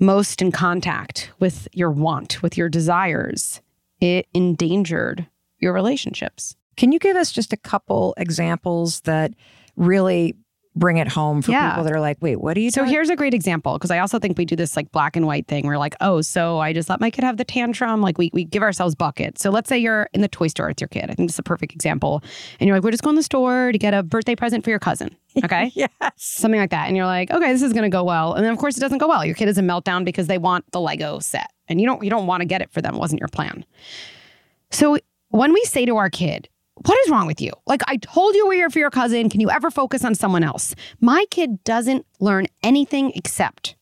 [0.00, 3.60] most in contact with your want, with your desires,
[4.00, 5.26] it endangered
[5.58, 6.56] your relationships.
[6.76, 9.32] Can you give us just a couple examples that
[9.76, 10.36] really
[10.78, 11.70] bring it home for Yeah.
[11.70, 12.90] people that are like, wait, what are you So doing?
[12.92, 15.46] here's a great example because I also think we do this like black and white
[15.46, 15.66] thing.
[15.66, 18.00] We're like, oh, so I just let my kid have the tantrum.
[18.00, 19.42] Like we we give ourselves buckets.
[19.42, 21.04] So let's say you're in the toy store with your kid.
[21.10, 22.22] I think this is a perfect example.
[22.60, 24.70] And you're like, we're just going to the store to get a birthday present for
[24.70, 25.14] your cousin.
[25.44, 25.70] Okay.
[25.74, 25.90] yes.
[26.16, 26.88] something like that.
[26.88, 28.34] And you're like, okay, this is going to go well.
[28.34, 29.24] And then of course it doesn't go well.
[29.24, 32.10] Your kid is a meltdown because they want the Lego set and you don't, you
[32.10, 32.94] don't want to get it for them.
[32.94, 33.64] It wasn't your plan.
[34.70, 34.98] So
[35.30, 36.48] when we say to our kid,
[36.84, 37.52] what is wrong with you?
[37.66, 39.28] Like I told you we're here for your cousin.
[39.28, 40.74] Can you ever focus on someone else?
[41.00, 43.76] My kid doesn't learn anything except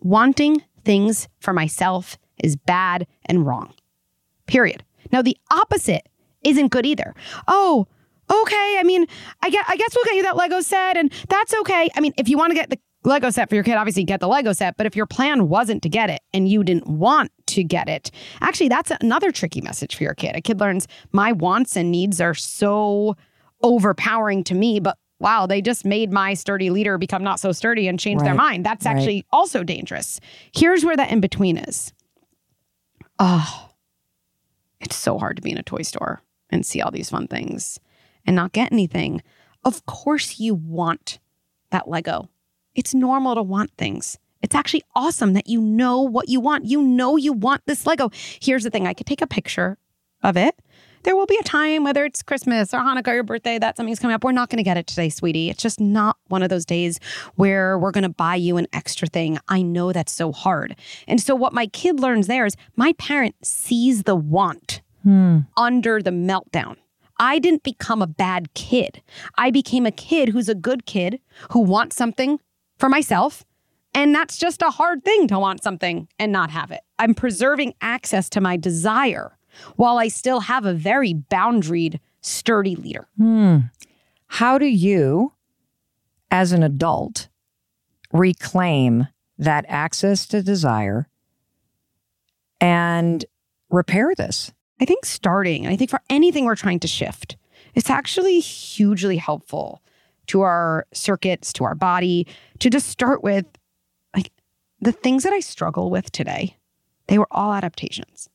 [0.00, 3.72] wanting things for myself is bad and wrong.
[4.46, 4.84] Period.
[5.12, 6.08] Now the opposite
[6.42, 7.14] isn't good either.
[7.46, 7.86] Oh,
[8.30, 8.76] okay.
[8.78, 9.06] I mean,
[9.42, 11.88] I get I guess we'll get you that Lego set and that's okay.
[11.94, 14.20] I mean, if you want to get the Lego set for your kid, obviously get
[14.20, 17.32] the Lego set, but if your plan wasn't to get it and you didn't want
[17.52, 18.10] to get it.
[18.40, 20.36] Actually, that's another tricky message for your kid.
[20.36, 23.16] A kid learns my wants and needs are so
[23.62, 27.86] overpowering to me, but wow, they just made my sturdy leader become not so sturdy
[27.86, 28.66] and change their mind.
[28.66, 28.96] That's Right.
[28.96, 30.18] actually also dangerous.
[30.54, 31.92] Here's where the in between is.
[33.18, 33.68] Oh,
[34.80, 37.78] it's so hard to be in a toy store and see all these fun things
[38.26, 39.22] and not get anything.
[39.64, 41.20] Of course, you want
[41.70, 42.28] that Lego.
[42.74, 44.18] It's normal to want things.
[44.42, 46.66] It's actually awesome that you know what you want.
[46.66, 48.10] You know you want this Lego.
[48.40, 49.78] Here's the thing I could take a picture
[50.22, 50.54] of it.
[51.04, 53.98] There will be a time, whether it's Christmas or Hanukkah or your birthday, that something's
[53.98, 54.22] coming up.
[54.22, 55.50] We're not going to get it today, sweetie.
[55.50, 57.00] It's just not one of those days
[57.34, 59.38] where we're going to buy you an extra thing.
[59.48, 60.76] I know that's so hard.
[61.08, 65.40] And so, what my kid learns there is my parent sees the want hmm.
[65.56, 66.76] under the meltdown.
[67.18, 69.02] I didn't become a bad kid.
[69.36, 71.20] I became a kid who's a good kid
[71.50, 72.38] who wants something
[72.78, 73.44] for myself.
[73.94, 76.80] And that's just a hard thing to want something and not have it.
[76.98, 79.36] I'm preserving access to my desire
[79.76, 83.06] while I still have a very boundaried, sturdy leader.
[83.18, 83.58] Hmm.
[84.28, 85.32] How do you,
[86.30, 87.28] as an adult,
[88.12, 91.08] reclaim that access to desire
[92.60, 93.24] and
[93.68, 94.52] repair this?
[94.80, 97.36] I think starting, and I think for anything we're trying to shift,
[97.74, 99.82] it's actually hugely helpful
[100.28, 102.26] to our circuits, to our body,
[102.60, 103.46] to just start with
[104.82, 106.56] the things that I struggle with today,
[107.06, 108.28] they were all adaptations.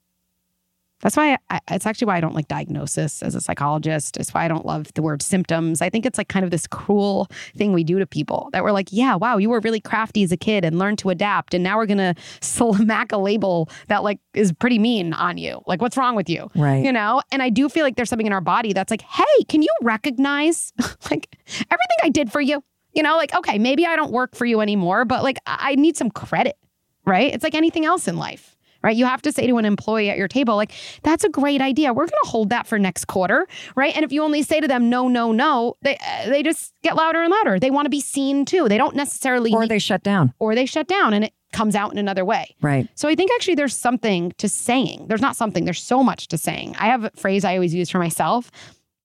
[1.02, 4.18] That's why I, it's actually why I don't like diagnosis as a psychologist.
[4.18, 5.80] It's why I don't love the word symptoms.
[5.80, 8.72] I think it's like kind of this cruel thing we do to people that we're
[8.72, 11.54] like, yeah, wow, you were really crafty as a kid and learned to adapt.
[11.54, 15.62] And now we're going to smack a label that like is pretty mean on you.
[15.68, 16.50] Like, what's wrong with you?
[16.56, 16.84] Right.
[16.84, 17.22] You know?
[17.32, 19.70] And I do feel like there's something in our body that's like, hey, can you
[19.84, 20.74] recognize
[21.12, 21.38] like
[21.70, 22.64] everything I did for you?
[22.98, 25.96] You know, like, okay, maybe I don't work for you anymore, but like I need
[25.96, 26.58] some credit,
[27.06, 27.34] right?
[27.34, 28.96] It's like anything else in life right?
[28.96, 30.72] You have to say to an employee at your table, like,
[31.04, 31.94] that's a great idea.
[31.94, 33.94] We're going to hold that for next quarter, right?
[33.96, 36.96] And if you only say to them, no, no, no, they, uh, they just get
[36.96, 37.60] louder and louder.
[37.60, 38.70] They want to be seen too.
[38.70, 40.34] They don't necessarily, Or need- they shut down.
[40.40, 42.56] or they shut down and it comes out in another way.
[42.62, 42.88] Right.
[42.96, 45.08] So I think actually there's something to saying.
[45.08, 46.76] There's not something, there's so much to saying.
[46.80, 48.52] I have a phrase I always use for myself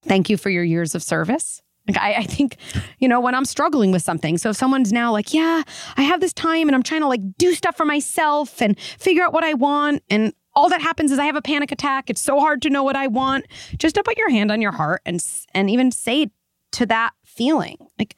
[0.04, 1.62] thank you for your years of service.
[1.88, 2.56] Like I, I think,
[2.98, 4.38] you know, when I'm struggling with something.
[4.38, 5.62] So if someone's now like, yeah,
[5.96, 9.24] I have this time and I'm trying to like do stuff for myself and figure
[9.24, 10.02] out what I want.
[10.08, 12.10] And all that happens is I have a panic attack.
[12.10, 13.46] It's so hard to know what I want.
[13.78, 15.24] Just to put your hand on your heart and
[15.54, 16.30] and even say
[16.72, 18.16] to that feeling, like,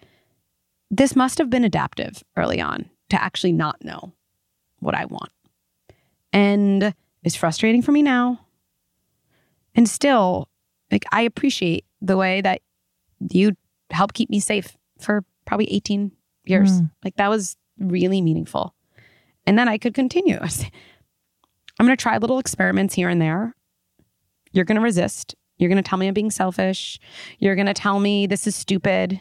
[0.90, 4.12] this must have been adaptive early on to actually not know
[4.78, 5.30] what I want.
[6.32, 8.40] And it's frustrating for me now.
[9.74, 10.48] And still,
[10.90, 12.60] like I appreciate the way that
[13.30, 13.56] you
[13.90, 16.12] helped keep me safe for probably 18
[16.44, 16.80] years.
[16.80, 16.90] Mm.
[17.04, 18.74] Like that was really meaningful.
[19.46, 20.38] And then I could continue.
[21.78, 23.54] I'm going to try little experiments here and there.
[24.52, 25.34] You're going to resist.
[25.58, 26.98] You're going to tell me I'm being selfish.
[27.38, 29.20] You're going to tell me this is stupid.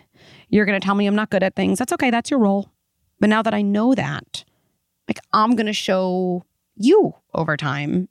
[0.49, 1.80] You're going to tell me I'm not good at things.
[1.80, 2.12] That's okay.
[2.12, 2.72] That's your role.
[3.20, 4.43] But now that I know that,
[5.08, 6.43] like I'm going to show
[6.76, 8.10] you over time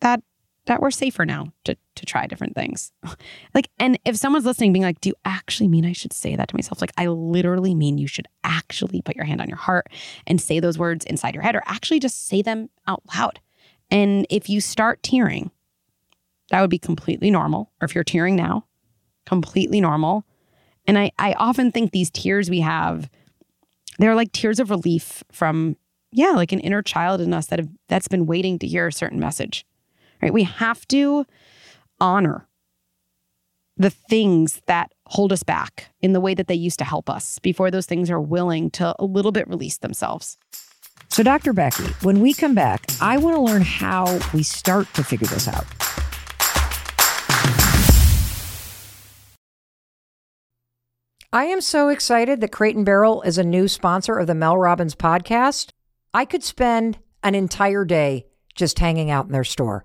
[0.00, 0.22] that
[0.66, 2.92] that we're safer now to to try different things.
[3.54, 6.48] like and if someone's listening being like, "Do you actually mean I should say that
[6.48, 9.88] to myself?" Like I literally mean you should actually put your hand on your heart
[10.26, 13.40] and say those words inside your head or actually just say them out loud.
[13.90, 15.50] And if you start tearing,
[16.50, 17.70] that would be completely normal.
[17.80, 18.66] Or if you're tearing now,
[19.26, 20.24] completely normal.
[20.86, 23.10] And I I often think these tears we have
[23.98, 25.76] they're like tears of relief from
[26.10, 28.92] yeah, like an inner child in us that have that's been waiting to hear a
[28.92, 29.66] certain message.
[30.24, 30.32] Right?
[30.32, 31.26] We have to
[32.00, 32.48] honor
[33.76, 37.38] the things that hold us back in the way that they used to help us
[37.40, 40.38] before those things are willing to a little bit release themselves.
[41.08, 41.52] So, Dr.
[41.52, 45.46] Becky, when we come back, I want to learn how we start to figure this
[45.46, 45.66] out.
[51.34, 54.56] I am so excited that Crate and Barrel is a new sponsor of the Mel
[54.56, 55.72] Robbins podcast.
[56.14, 59.84] I could spend an entire day just hanging out in their store.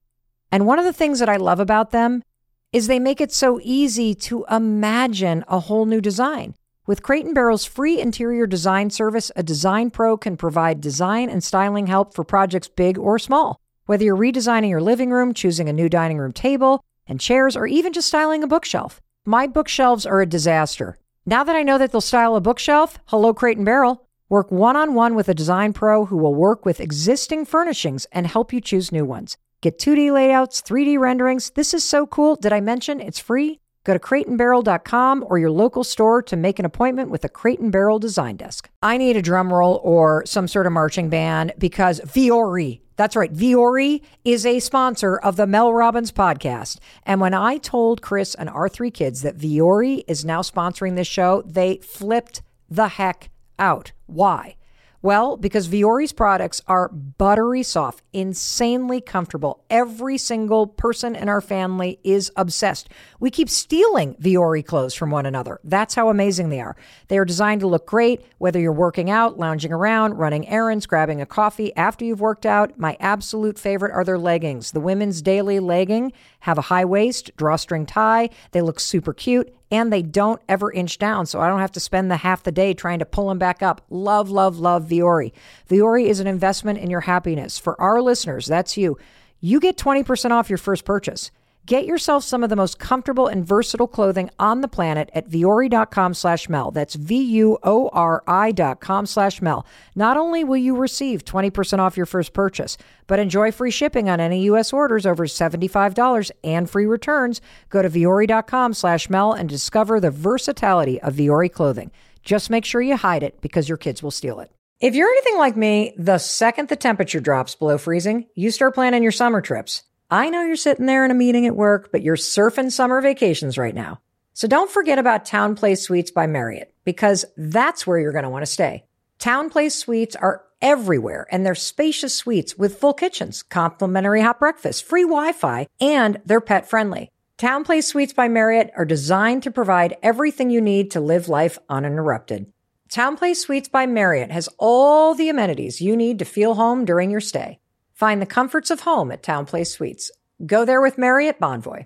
[0.51, 2.23] And one of the things that I love about them
[2.71, 6.55] is they make it so easy to imagine a whole new design.
[6.85, 11.43] With Crate and Barrel's free interior design service, a design pro can provide design and
[11.43, 13.59] styling help for projects big or small.
[13.85, 17.67] Whether you're redesigning your living room, choosing a new dining room table and chairs, or
[17.67, 19.01] even just styling a bookshelf.
[19.25, 20.97] My bookshelves are a disaster.
[21.25, 24.07] Now that I know that they'll style a bookshelf, hello Crate and Barrel.
[24.29, 28.25] Work one on one with a design pro who will work with existing furnishings and
[28.27, 29.37] help you choose new ones.
[29.61, 31.49] Get 2D layouts, 3D renderings.
[31.49, 32.37] This is so cool.
[32.37, 33.59] Did I mention it's free?
[33.83, 37.69] Go to crateandbarrel.com or your local store to make an appointment with the Crate and
[37.69, 38.69] Barrel Design Desk.
[38.81, 43.33] I need a drum roll or some sort of marching band because Vuori, that's right,
[43.33, 46.79] Vuori is a sponsor of the Mel Robbins podcast.
[47.03, 51.07] And when I told Chris and our three kids that Vuori is now sponsoring this
[51.07, 53.91] show, they flipped the heck out.
[54.05, 54.55] Why?
[55.01, 59.63] Well, because Vuori's products are buttery soft, insanely comfortable.
[59.69, 62.89] Every single person in our family is obsessed.
[63.17, 65.61] We keep stealing Vuori clothes from one another.
[65.63, 66.75] That's how amazing they are.
[67.07, 71.21] They are designed to look great, whether you're working out, lounging around, running errands, grabbing
[71.21, 72.77] a coffee after you've worked out.
[72.77, 74.71] My absolute favorite are their leggings.
[74.71, 78.31] The women's daily legging have a high waist, drawstring tie.
[78.51, 81.79] They look super cute and they don't ever inch down, so I don't have to
[81.79, 83.81] spend the half the day trying to pull them back up.
[83.89, 85.31] Love, love, love Vuori.
[85.69, 87.59] Vuori is an investment in your happiness.
[87.59, 88.97] For our listeners, that's you.
[89.39, 91.31] You get 20% off your first purchase.
[91.65, 96.15] Get yourself some of the most comfortable and versatile clothing on the planet at vuori.com
[96.15, 96.71] slash Mel.
[96.71, 99.67] That's V-U-O-R-I dot com slash Mel.
[99.93, 104.19] Not only will you receive 20% off your first purchase, but enjoy free shipping on
[104.19, 104.73] any U.S.
[104.73, 107.39] orders over $75 and free returns.
[107.69, 111.91] Go to vuori.com slash Mel and discover the versatility of Vuori clothing.
[112.23, 114.51] Just make sure you hide it because your kids will steal it.
[114.79, 119.03] If you're anything like me, the second the temperature drops below freezing, you start planning
[119.03, 119.83] your summer trips.
[120.11, 123.59] I know you're sitting there in a meeting at work, but you're surfing summer vacations
[123.59, 123.99] right now.
[124.33, 128.41] So don't forget about TownePlace Suites by Marriott because that's where you're going to want
[128.41, 128.85] to stay.
[129.19, 135.03] TownePlace Suites are everywhere and they're spacious suites with full kitchens, complimentary hot breakfast, free
[135.03, 137.11] Wi-Fi, and they're pet friendly.
[137.37, 142.51] TownePlace Suites by Marriott are designed to provide everything you need to live life uninterrupted.
[142.89, 147.21] TownePlace Suites by Marriott has all the amenities you need to feel home during your
[147.21, 147.59] stay.
[147.99, 150.09] Find the comforts of home at TownePlace Suites.
[150.45, 151.85] Go there with Marriott Bonvoy.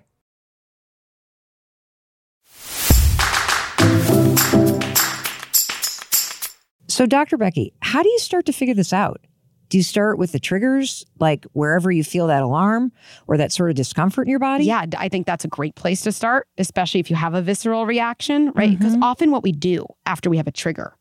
[6.86, 7.36] So, Dr.
[7.36, 9.22] Becky, how do you start to figure this out?
[9.70, 12.92] Do you start with the triggers, like wherever you feel that alarm
[13.26, 14.66] or that sort of discomfort in your body?
[14.66, 17.86] Yeah, I think that's a great place to start, especially if you have a visceral
[17.86, 18.78] reaction, right?
[18.78, 19.02] Because mm-hmm.
[19.02, 20.96] often what we do after we have a trigger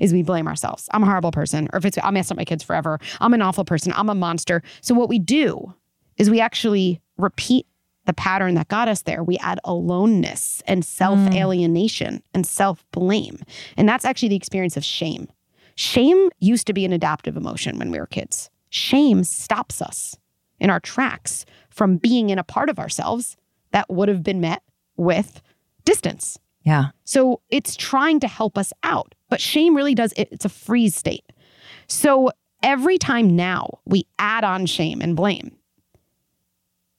[0.00, 0.88] is we blame ourselves.
[0.92, 3.42] I'm a horrible person, or if it's I messed up my kids forever, I'm an
[3.42, 4.62] awful person, I'm a monster.
[4.80, 5.74] So what we do
[6.16, 7.66] is we actually repeat
[8.06, 9.22] the pattern that got us there.
[9.22, 13.38] We add aloneness and self alienation and self blame.
[13.76, 15.28] And that's actually the experience of shame.
[15.74, 18.50] Shame used to be an adaptive emotion when we were kids.
[18.70, 20.16] Shame stops us
[20.58, 23.36] in our tracks from being in a part of ourselves
[23.70, 24.62] that would have been met
[24.96, 25.40] with
[25.84, 26.38] distance.
[26.62, 26.86] Yeah.
[27.04, 31.24] So it's trying to help us out, but shame really does, it's a freeze state.
[31.86, 32.30] So
[32.62, 35.56] every time now we add on shame and blame,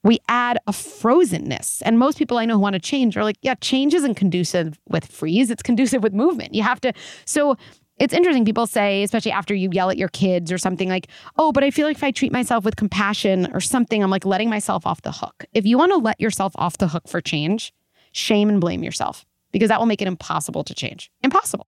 [0.02, 1.82] we add a frozenness.
[1.84, 4.78] And most people I know who want to change are like, yeah, change isn't conducive
[4.88, 6.54] with freeze, it's conducive with movement.
[6.54, 6.92] You have to.
[7.24, 7.56] So
[7.98, 8.46] it's interesting.
[8.46, 11.70] People say, especially after you yell at your kids or something like, oh, but I
[11.70, 15.02] feel like if I treat myself with compassion or something, I'm like letting myself off
[15.02, 15.44] the hook.
[15.52, 17.74] If you want to let yourself off the hook for change,
[18.12, 21.10] shame and blame yourself because that will make it impossible to change.
[21.22, 21.66] Impossible.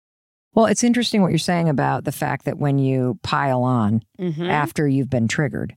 [0.54, 4.44] Well, it's interesting what you're saying about the fact that when you pile on mm-hmm.
[4.44, 5.76] after you've been triggered,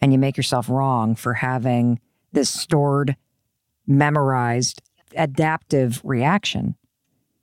[0.00, 2.00] and you make yourself wrong for having
[2.32, 3.16] this stored,
[3.86, 4.82] memorized,
[5.16, 6.76] adaptive reaction,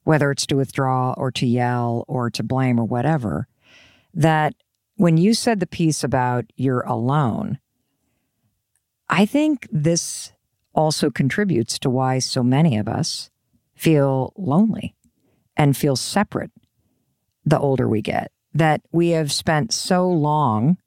[0.04, 3.48] whether it's to withdraw or to yell or to blame or whatever,
[4.14, 4.56] that
[4.96, 7.60] when you said the piece about you're alone,
[9.10, 10.32] I think this
[10.74, 13.30] also contributes to why so many of us
[13.76, 14.96] feel lonely
[15.56, 16.52] and feel separate
[17.48, 18.32] the older we get.
[18.54, 20.78] That we have spent so long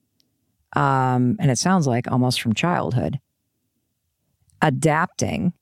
[0.74, 3.18] um, and it sounds like almost from childhood,
[4.62, 5.52] adapting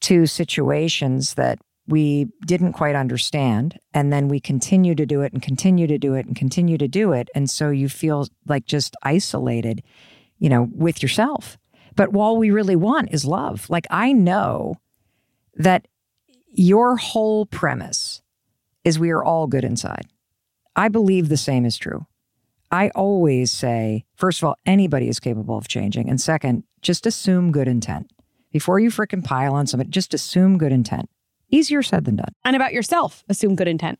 [0.00, 3.78] to situations that we didn't quite understand.
[3.94, 6.88] And then we continue to do it and continue to do it and continue to
[6.88, 7.28] do it.
[7.34, 9.82] And so you feel like just isolated,
[10.38, 11.58] you know, with yourself.
[11.96, 13.68] But all we really want is love.
[13.68, 14.76] Like I know
[15.56, 15.86] that
[16.52, 18.09] your whole premise
[18.84, 20.06] is we are all good inside.
[20.76, 22.06] I believe the same is true.
[22.70, 26.08] I always say, first of all, anybody is capable of changing.
[26.08, 28.10] And second, just assume good intent.
[28.52, 31.10] Before you freaking pile on somebody, just assume good intent.
[31.50, 32.32] Easier said than done.
[32.44, 33.98] And about yourself, assume good intent.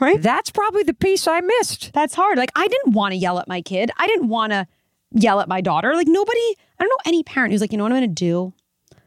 [0.00, 0.20] Right?
[0.20, 1.92] That's probably the piece I missed.
[1.92, 2.36] That's hard.
[2.36, 3.92] Like, I didn't want to yell at my kid.
[3.96, 4.66] I didn't want to
[5.12, 5.94] yell at my daughter.
[5.94, 6.38] Like, nobody,
[6.78, 8.52] I don't know any parent who's like, you know what I'm going to do?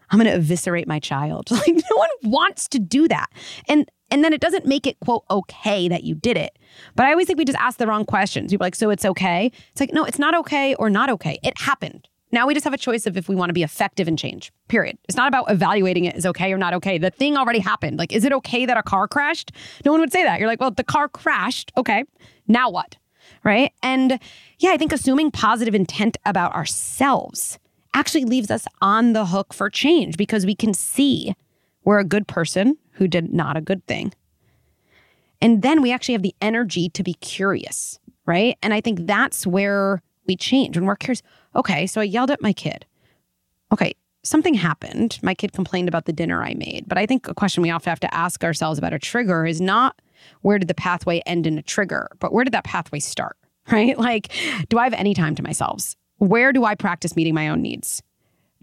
[0.09, 1.49] I'm going to eviscerate my child.
[1.51, 3.27] Like, no one wants to do that.
[3.67, 6.57] And and then it doesn't make it, quote, okay that you did it.
[6.95, 8.51] But I always think we just ask the wrong questions.
[8.51, 9.51] People are like, so it's okay?
[9.71, 11.39] It's like, no, it's not okay or not okay.
[11.43, 12.07] It happened.
[12.31, 14.51] now we just have a choice of if we want to be effective in change.
[14.67, 14.97] Period.
[15.05, 16.97] It's not about evaluating it as okay or not okay.
[16.97, 17.97] The thing already happened.
[17.97, 19.51] Like, is it okay that a car crashed?
[19.85, 20.39] No one would say that.
[20.39, 21.71] You're like, well, the car crashed.
[21.77, 22.03] Okay.
[22.47, 22.97] Now what?
[23.43, 23.71] Right.
[23.81, 24.19] And
[24.59, 27.59] yeah, I think assuming positive intent about ourselves
[27.93, 31.33] actually leaves us on the hook for change because we can see
[31.87, 34.13] we're a good person who did not a good thing.
[35.39, 38.57] And then we actually have the energy to be curious, right?
[38.61, 41.21] And I think that's where we change when we're curious.
[41.55, 42.85] Okay, so I yelled at my kid.
[43.71, 45.17] Okay, something happened.
[45.23, 46.89] My kid complained about the dinner I made.
[46.89, 49.61] But I think a question we often have to ask ourselves about a trigger is
[49.61, 50.01] not
[50.41, 53.37] where did the pathway end in a trigger, but where did that pathway start,
[53.71, 53.97] right?
[53.97, 54.33] Like,
[54.67, 55.95] do I have any time to myself?
[56.17, 58.03] Where do I practice meeting my own needs?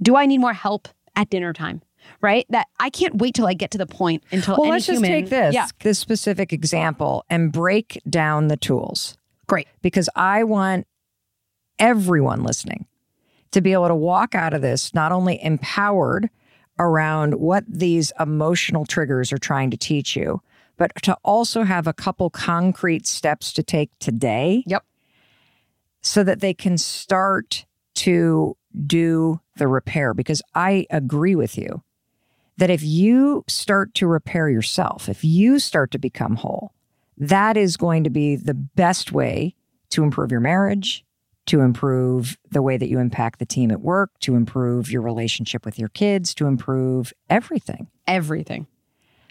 [0.03, 1.81] Do I need more help at dinner time?
[2.21, 2.47] Right?
[2.51, 5.11] That I can't wait till I get to the point until Well, let's just human-
[5.11, 9.69] take this Yeah, this specific example and break down the tools great.
[9.83, 10.87] because I want
[11.79, 12.87] everyone listening
[13.51, 16.31] to be able to walk out of this not only empowered
[16.79, 20.41] around what these emotional triggers are trying to teach you,
[20.77, 24.83] but to also have a couple concrete steps to take today Yep.
[26.03, 30.15] so that they can start to do the repair.
[30.15, 31.83] Because I agree with you
[32.57, 36.73] that if you start to repair yourself, if you start to become whole,
[37.17, 39.55] that is going to be the best way
[39.91, 41.05] to improve your marriage,
[41.47, 45.65] to improve the way that you impact the team at work, to improve your relationship
[45.65, 47.89] with your kids, to improve everything.
[48.07, 48.67] Everything.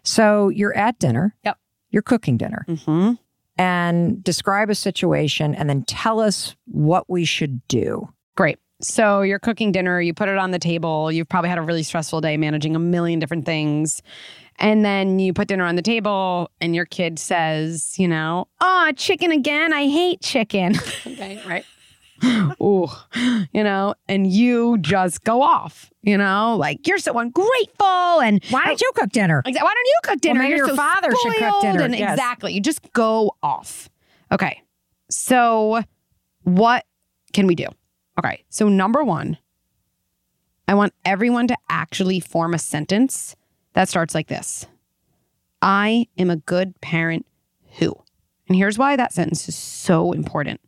[0.03, 1.35] So you're at dinner.
[1.43, 1.57] Yep.
[1.89, 3.13] You're cooking dinner Mm-hmm.
[3.57, 8.11] and describe a situation and then tell us what we should do.
[8.35, 8.59] Great.
[8.83, 11.83] So you're cooking dinner, you put it on the table, you've probably had a really
[11.83, 14.01] stressful day managing a million different things.
[14.59, 18.91] And then you put dinner on the table and your kid says, you know, oh,
[18.95, 19.73] chicken again.
[19.73, 20.75] I hate chicken.
[21.07, 21.65] okay, right.
[22.61, 22.87] Ooh,
[23.51, 28.65] you know, and you just go off, you know, like you're so ungrateful and Why
[28.65, 29.41] don't you cook dinner?
[29.45, 30.39] Why don't you cook dinner?
[30.39, 31.81] maybe your so father should cook dinner.
[31.83, 32.13] And Yes.
[32.13, 32.53] Exactly.
[32.53, 33.89] You just go off.
[34.31, 34.61] Okay.
[35.09, 35.83] So,
[36.43, 36.85] what
[37.33, 37.67] can we do?
[38.17, 38.43] Okay.
[38.49, 39.37] So, number one,
[40.67, 43.35] I want everyone to actually form a sentence
[43.73, 44.67] that starts like this
[45.61, 47.25] I am a good parent
[47.77, 47.93] who.
[48.47, 50.59] And here's why that sentence is so important.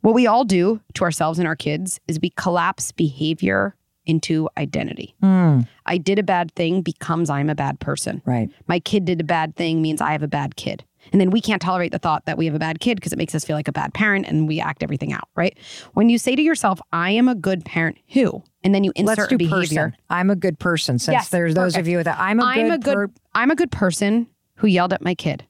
[0.00, 3.74] What we all do to ourselves and our kids is we collapse behavior
[4.04, 5.14] into identity.
[5.20, 8.20] Hmm, I did a bad thing becomes I'm a bad person.
[8.26, 8.50] right.
[8.66, 10.84] My kid did a bad thing means I have a bad kid.
[11.12, 13.18] And then we can't tolerate the thought that we have a bad kid because it
[13.18, 15.56] makes us feel like a bad parent and we act everything out, right?
[15.92, 19.18] When you say to yourself, I am a good parent who, and then you insert
[19.18, 19.90] Let's a do behavior.
[19.90, 19.96] person.
[20.10, 20.98] I'm a good person.
[20.98, 21.88] Since Yes, there's those of perfect.
[21.88, 24.26] you that I'm a I'm good, a good per- I'm a good person
[24.56, 25.44] who yelled at my kid.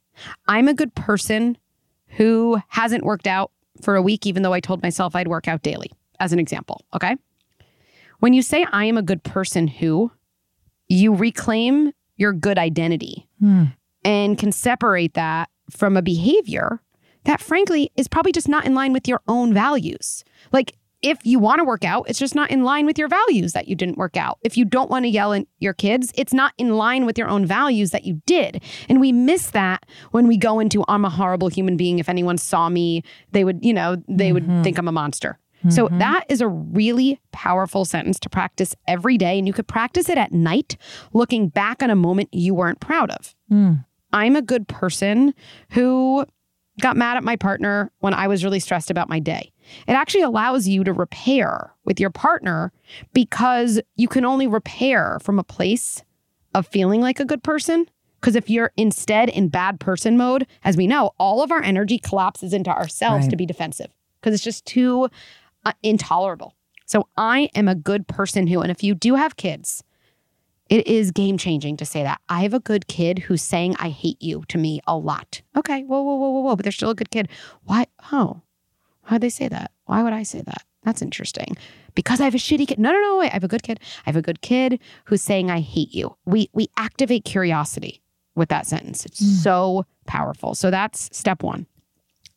[0.49, 1.57] I'm a good person
[2.09, 3.51] who hasn't worked out
[3.83, 5.91] for a week even though I told myself I'd work out daily
[6.21, 7.17] as an example, okay?
[8.21, 10.11] When you say I am a good person who
[10.89, 13.65] you reclaim your good identity Hmm.
[14.05, 16.81] And can separate that from a behavior
[17.25, 20.25] that frankly is probably just not in line with your own values.
[20.53, 23.53] Like if you want to work out, it's just not in line with your values
[23.53, 24.39] that you didn't work out.
[24.43, 27.29] If you don't want to yell at your kids, it's not in line with your
[27.29, 28.63] own values that you did.
[28.89, 31.99] And we miss that when we go into I'm a horrible human being.
[31.99, 33.03] If anyone saw me,
[33.33, 34.63] they would, you know, they would mm-hmm.
[34.63, 35.39] think I'm a monster.
[35.71, 35.99] So mm-hmm.
[35.99, 39.39] that is a really powerful sentence to practice every day.
[39.39, 40.77] And you could practice it at night,
[41.15, 43.35] looking back on a moment you weren't proud of.
[43.49, 43.75] Hmm.
[44.15, 45.35] I'm a good person
[45.71, 46.25] who
[46.81, 49.53] got mad at my partner when I was really stressed about my day.
[49.87, 52.73] It actually allows you to repair with your partner
[53.13, 56.03] because you can only repair from a place
[56.55, 57.87] of feeling like a good person.
[58.21, 61.99] Because if you're instead in bad person mode, as we know, all of our energy
[61.99, 63.31] collapses into ourselves Right.
[63.31, 65.09] to be defensive because it's just too
[65.67, 66.55] uh, intolerable.
[66.87, 69.84] So I am a good person who, and if you do have kids,
[70.75, 72.21] it is game changing to say that.
[72.29, 75.41] I have a good kid who's saying I hate you to me a lot.
[75.57, 77.29] Okay, whoa, whoa, whoa, whoa, whoa, but they're still a good kid.
[77.63, 77.87] Why?
[78.11, 78.43] Oh,
[79.05, 79.71] why'd they say that?
[79.85, 80.65] Why would I say that?
[80.83, 81.57] That's interesting.
[81.95, 82.81] Because I have a shitty kid.
[82.81, 83.31] No, no, no, wait.
[83.31, 83.79] I have a good kid.
[84.05, 86.17] I have a good kid who's saying I hate you.
[86.27, 88.03] We we activate curiosity
[88.35, 89.07] with that sentence.
[89.07, 89.27] It's hmm.
[89.27, 90.57] so powerful.
[90.57, 91.69] So that's step one.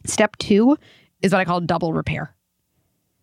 [0.06, 0.78] Step two
[1.24, 2.36] is what I call double repair.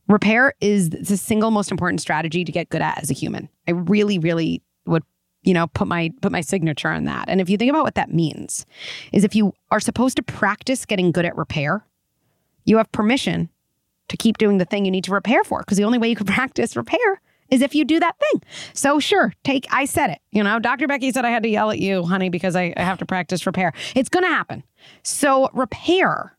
[0.09, 3.49] Repair is the single most important strategy to get good at as a human.
[3.69, 5.03] I really, really would,
[5.43, 7.29] you know, put my put my signature on that.
[7.29, 8.67] And if you think about what that means,
[9.13, 11.87] is if you are supposed to practice getting good at repair,
[12.65, 13.49] you have permission
[14.09, 15.61] to keep doing the thing you need to repair for.
[15.61, 17.21] Because the only way you can practice repair
[17.51, 18.43] is if you do that thing.
[18.73, 20.19] So sure, take I said it.
[20.31, 20.87] You know, Dr.
[20.87, 23.47] Becky said I had to yell at you, honey, because I, I have to practice
[23.47, 23.73] repair.
[23.95, 24.63] It's gonna happen.
[25.03, 26.37] So repair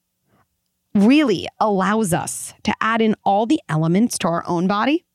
[0.94, 5.06] really allows us to add in all the elements to our own body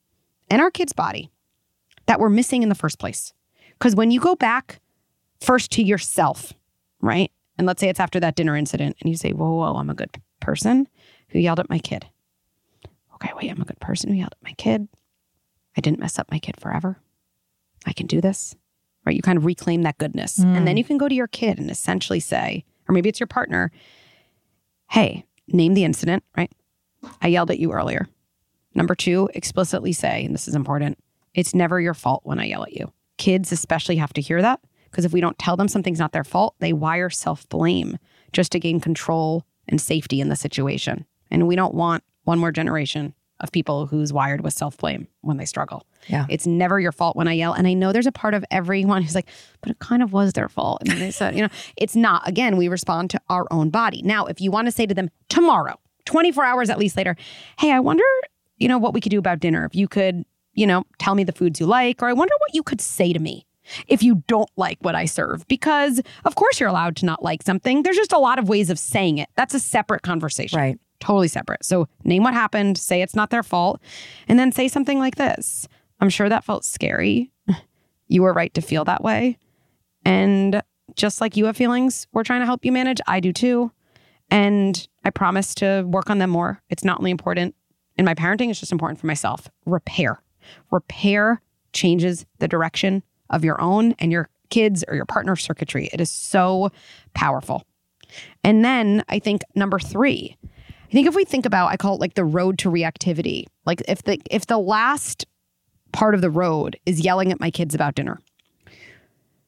[0.49, 1.30] and our kids' body
[2.05, 3.33] that we're missing in the first place.
[3.73, 4.79] Because when you go back
[5.39, 6.53] first to yourself,
[7.01, 7.31] right?
[7.57, 9.95] And let's say it's after that dinner incident and you say, whoa, whoa, I'm a
[9.95, 10.87] good person
[11.29, 12.07] who yelled at my kid.
[13.15, 14.87] Okay, wait, I'm a good person who yelled at my kid.
[15.77, 16.97] I didn't mess up my kid forever.
[17.85, 18.55] I can do this,
[19.05, 19.15] right?
[19.15, 20.39] You kind of reclaim that goodness.
[20.39, 20.57] Mm.
[20.57, 23.27] And then you can go to your kid and essentially say, or maybe it's your
[23.27, 23.71] partner,
[24.89, 26.51] hey, name the incident, right?
[27.21, 28.07] I yelled at you earlier.
[28.75, 30.97] Number two, explicitly say, and this is important,
[31.33, 32.91] it's never your fault when I yell at you.
[33.17, 34.59] Kids especially have to hear that
[34.89, 37.97] because if we don't tell them something's not their fault, they wire self blame
[38.33, 41.05] just to gain control and safety in the situation.
[41.29, 45.37] And we don't want one more generation of people who's wired with self blame when
[45.37, 45.85] they struggle.
[46.07, 46.25] Yeah.
[46.29, 47.53] It's never your fault when I yell.
[47.53, 49.29] And I know there's a part of everyone who's like,
[49.61, 50.81] but it kind of was their fault.
[50.81, 52.27] And they said, you know, it's not.
[52.27, 54.01] Again, we respond to our own body.
[54.03, 57.15] Now, if you want to say to them tomorrow, 24 hours at least later,
[57.59, 58.03] hey, I wonder,
[58.57, 59.65] you know, what we could do about dinner.
[59.65, 60.23] If you could,
[60.53, 63.13] you know, tell me the foods you like, or I wonder what you could say
[63.13, 63.45] to me
[63.87, 65.47] if you don't like what I serve.
[65.47, 67.83] Because of course you're allowed to not like something.
[67.83, 69.29] There's just a lot of ways of saying it.
[69.35, 70.59] That's a separate conversation.
[70.59, 70.79] Right.
[70.99, 71.63] Totally separate.
[71.63, 73.81] So name what happened, say it's not their fault,
[74.27, 75.67] and then say something like this.
[75.99, 77.31] I'm sure that felt scary.
[78.07, 79.37] You were right to feel that way.
[80.03, 80.61] And
[80.95, 83.71] just like you have feelings we're trying to help you manage, I do too.
[84.29, 86.61] And I promise to work on them more.
[86.69, 87.55] It's not only important
[87.97, 89.49] in my parenting, it's just important for myself.
[89.65, 90.21] Repair.
[90.71, 91.41] Repair
[91.73, 95.89] changes the direction of your own and your kids or your partner's circuitry.
[95.93, 96.71] It is so
[97.13, 97.63] powerful.
[98.43, 102.01] And then I think number three, I think if we think about, I call it
[102.01, 103.45] like the road to reactivity.
[103.65, 105.25] Like if the if the last
[105.91, 108.19] part of the road is yelling at my kids about dinner.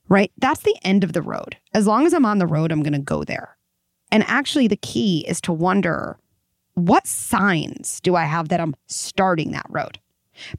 [0.10, 0.32] Right?
[0.38, 1.58] That's the end of the road.
[1.74, 3.58] As long as I'm on the road, I'm going to go there.
[4.12, 6.18] And actually, the key is to wonder
[6.76, 10.00] what signs do I have that I'm starting that road?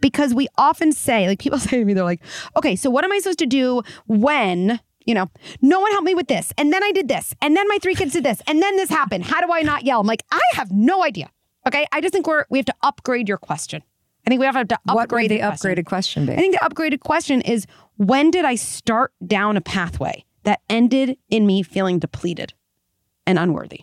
[0.01, 2.23] Because we often say, like people say to me, they're like,
[2.57, 6.15] okay, so what am I supposed to do when, you know, no one helped me
[6.15, 8.63] with this, and then I did this, and then my three kids did this, and
[8.63, 9.25] then this happened.
[9.25, 10.01] How do I not yell?
[10.01, 11.31] I'm like, I have no idea.
[11.67, 11.87] Okay.
[11.93, 13.83] I just think we're, we have to upgrade your question.
[14.27, 16.33] I think we have to upgrade what would the, the upgraded question be?
[16.33, 17.67] I think the upgraded question is
[17.97, 22.55] when did I start down a pathway that ended in me feeling depleted
[23.27, 23.83] and unworthy?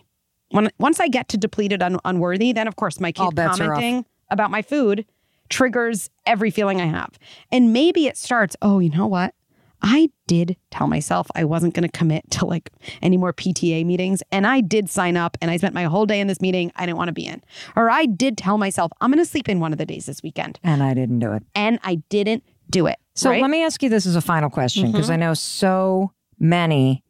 [0.50, 4.50] When once I get to depleted and unworthy, then of course my kid commenting about
[4.50, 5.06] my food
[5.48, 7.18] triggers every feeling I have.
[7.50, 9.34] And maybe it starts, oh, you know what?
[9.82, 12.70] I did tell myself I wasn't going to commit to like
[13.02, 14.22] any more PTA meetings.
[14.30, 16.86] And I did sign up and I spent my whole day in this meeting I
[16.86, 17.42] didn't want to be in.
[17.74, 20.22] Or I did tell myself I'm going to sleep in one of the days this
[20.22, 20.60] weekend.
[20.62, 21.42] And I didn't do it.
[21.54, 22.98] And I didn't do it.
[23.14, 23.42] So right?
[23.42, 25.14] let me ask you this as a final question because mm-hmm.
[25.14, 27.02] I know so many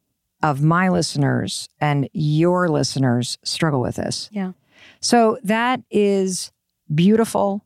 [0.42, 4.28] of my listeners and your listeners struggle with this.
[4.32, 4.52] Yeah.
[5.00, 6.50] So that is
[6.92, 7.64] beautiful,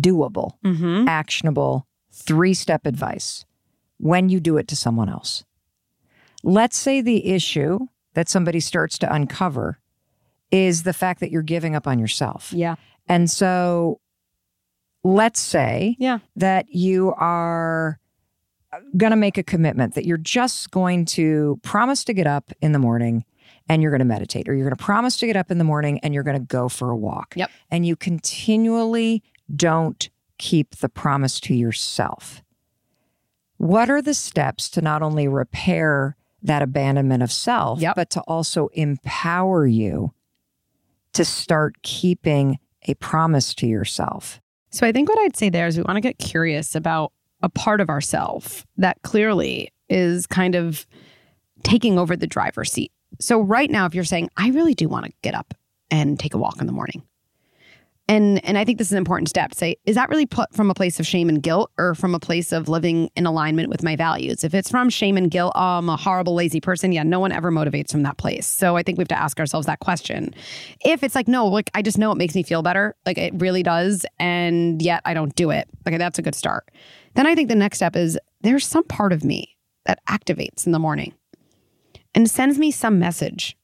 [0.00, 1.08] doable, mm-hmm.
[1.08, 3.44] actionable, three step advice
[3.98, 5.44] when you do it to someone else.
[6.42, 7.78] Let's say the issue
[8.14, 9.78] that somebody starts to uncover
[10.50, 12.52] is the fact that you're giving up on yourself.
[12.52, 12.76] Yeah.
[13.08, 14.00] And so
[15.04, 16.18] let's say yeah.
[16.36, 17.98] that you are
[18.96, 22.72] going to make a commitment that you're just going to promise to get up in
[22.72, 23.24] the morning
[23.68, 25.64] and you're going to meditate, or you're going to promise to get up in the
[25.64, 27.34] morning and you're going to go for a walk.
[27.36, 27.50] Yep.
[27.70, 29.22] And you continually
[29.54, 32.42] don't keep the promise to yourself.
[33.58, 37.94] What are the steps to not only repair that abandonment of self, yep.
[37.94, 40.14] but to also empower you
[41.12, 44.40] to start keeping a promise to yourself?
[44.70, 47.48] So I think what I'd say there is we want to get curious about a
[47.48, 50.86] part of ourself that clearly is kind of
[51.62, 52.92] taking over the driver's seat.
[53.18, 55.54] So right now, if you're saying, I really do want to get up
[55.90, 57.02] and take a walk in the morning,
[58.10, 60.68] and and I think this is an important step say, is that really put from
[60.68, 63.84] a place of shame and guilt or from a place of living in alignment with
[63.84, 64.42] my values?
[64.42, 67.30] If it's from shame and guilt, oh, I'm a horrible, lazy person, yeah, no one
[67.30, 68.48] ever motivates from that place.
[68.48, 70.34] So I think we have to ask ourselves that question.
[70.84, 73.32] If it's like, no, like I just know it makes me feel better, like it
[73.36, 76.68] really does, and yet I don't do it, okay, that's a good start.
[77.14, 79.56] Then I think the next step is there's some part of me
[79.86, 81.14] that activates in the morning
[82.12, 83.56] and sends me some message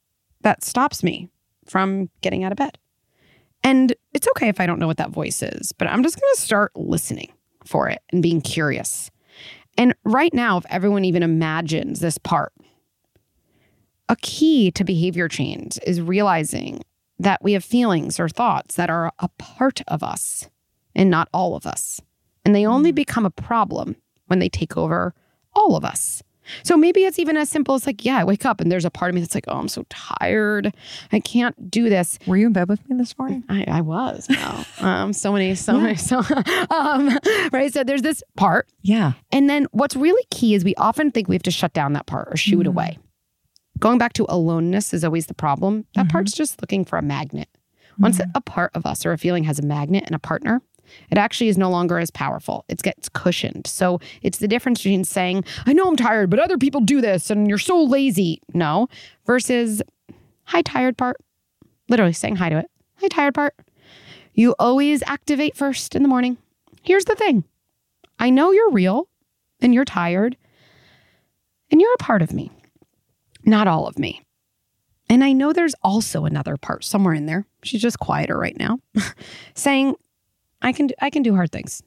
[0.42, 1.30] that stops me
[1.64, 2.78] from getting out of bed.
[3.66, 6.34] And it's okay if I don't know what that voice is, but I'm just going
[6.36, 7.32] to start listening
[7.64, 9.10] for it and being curious.
[9.76, 12.52] And right now, if everyone even imagines this part,
[14.08, 16.84] a key to behavior change is realizing
[17.18, 20.48] that we have feelings or thoughts that are a part of us
[20.94, 22.00] and not all of us.
[22.44, 22.94] And they only mm.
[22.94, 23.96] become a problem
[24.26, 25.12] when they take over
[25.54, 26.22] all of us.
[26.62, 28.90] So maybe it's even as simple as like, yeah, I wake up and there's a
[28.90, 30.74] part of me that's like, oh, I'm so tired.
[31.12, 32.18] I can't do this.
[32.26, 33.44] Were you in bed with me this morning?
[33.48, 34.26] I, I was.
[34.30, 34.64] Wow.
[34.80, 36.18] um, so many, so many, so
[36.70, 37.18] um,
[37.52, 37.72] right.
[37.72, 38.68] So there's this part.
[38.82, 39.12] Yeah.
[39.32, 42.06] And then what's really key is we often think we have to shut down that
[42.06, 42.68] part or shoot it Mm.
[42.68, 42.98] away.
[43.78, 45.84] Going back to aloneness is always the problem.
[45.94, 46.10] That Mhm.
[46.10, 47.48] part's just looking for a magnet.
[47.98, 50.60] Once a part of us or a feeling has a magnet and a partner,
[51.10, 52.64] it actually is no longer as powerful.
[52.68, 53.66] It gets cushioned.
[53.66, 57.30] So it's the difference between saying, I know I'm tired, but other people do this
[57.30, 58.40] and you're so lazy.
[58.54, 58.88] No,
[59.26, 59.82] versus,
[60.44, 61.16] hi, tired part.
[61.88, 62.70] Literally saying hi to it.
[63.00, 63.54] Hi, tired part.
[64.34, 66.36] You always activate first in the morning.
[66.82, 67.44] Here's the thing
[68.18, 69.08] I know you're real
[69.60, 70.36] and you're tired
[71.70, 72.50] and you're a part of me,
[73.44, 74.22] not all of me.
[75.08, 77.46] And I know there's also another part somewhere in there.
[77.62, 78.78] She's just quieter right now,
[79.54, 79.94] saying,
[80.66, 81.82] I can I can do hard things.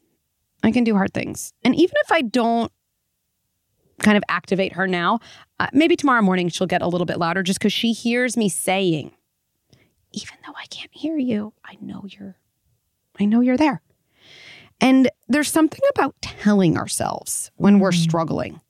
[0.63, 1.53] I can do hard things.
[1.63, 2.71] And even if I don't
[4.01, 5.19] kind of activate her now,
[5.59, 8.47] uh, maybe tomorrow morning she'll get a little bit louder just cuz she hears me
[8.47, 9.11] saying,
[10.13, 12.37] even though I can't hear you, I know you're
[13.19, 13.81] I know you're there.
[14.79, 18.03] And there's something about telling ourselves when we're Mm.
[18.03, 18.61] struggling.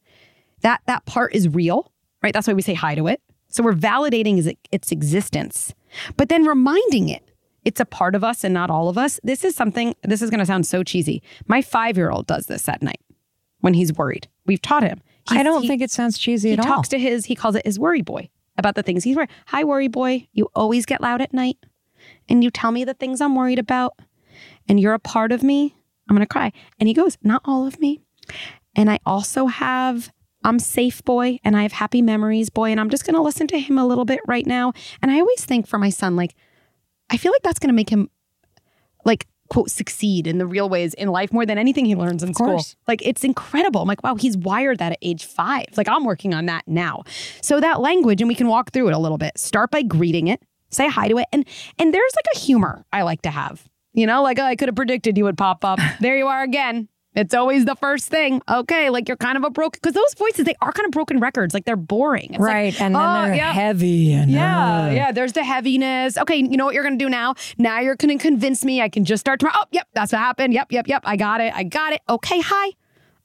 [0.61, 1.91] That that part is real,
[2.23, 2.33] right?
[2.33, 3.21] That's why we say hi to it.
[3.47, 5.73] So we're validating its, its existence,
[6.17, 7.28] but then reminding it
[7.65, 9.19] it's a part of us and not all of us.
[9.23, 11.21] This is something, this is going to sound so cheesy.
[11.47, 13.01] My five year old does this at night
[13.59, 14.27] when he's worried.
[14.45, 15.01] We've taught him.
[15.29, 16.65] I don't he- think it sounds cheesy at all.
[16.65, 19.29] He talks to his, he calls it his worry boy about the things he's worried.
[19.47, 20.27] Hi, worry boy.
[20.33, 21.57] You always get loud at night
[22.27, 23.99] and you tell me the things I'm worried about
[24.67, 25.75] and you're a part of me.
[26.09, 26.51] I'm going to cry.
[26.79, 28.01] And he goes, Not all of me.
[28.75, 30.11] And I also have,
[30.43, 32.71] I'm safe boy and I have happy memories boy.
[32.71, 34.73] And I'm just going to listen to him a little bit right now.
[35.01, 36.35] And I always think for my son, like,
[37.09, 38.09] I feel like that's going to make him,
[39.05, 42.33] like, quote, succeed in the real ways in life more than anything he learns in
[42.33, 42.47] school.
[42.87, 43.81] Like, it's incredible.
[43.81, 45.65] I'm like, wow, he's wired that at age five.
[45.75, 47.03] Like, I'm working on that now.
[47.41, 49.37] So, that language, and we can walk through it a little bit.
[49.37, 51.25] Start by greeting it, say hi to it.
[51.31, 51.45] And,
[51.79, 53.67] and there's like a humor I like to have.
[53.93, 55.79] You know, like, oh, I could have predicted you would pop up.
[55.99, 56.87] there you are again.
[57.15, 58.41] It's always the first thing.
[58.47, 61.19] Okay, like you're kind of a broken because those voices they are kind of broken
[61.19, 61.53] records.
[61.53, 62.29] Like they're boring.
[62.31, 62.81] It's like, right.
[62.81, 63.51] and then oh, they're yeah.
[63.51, 65.11] heavy and Yeah, uh, yeah.
[65.11, 66.17] There's the heaviness.
[66.17, 67.33] Okay, you know what you're gonna do now?
[67.57, 69.57] Now you're gonna convince me I can just start tomorrow.
[69.59, 70.53] Oh, yep, that's what happened.
[70.53, 71.01] Yep, yep, yep.
[71.03, 71.53] I got it.
[71.55, 72.01] I got it.
[72.07, 72.71] Okay, hi.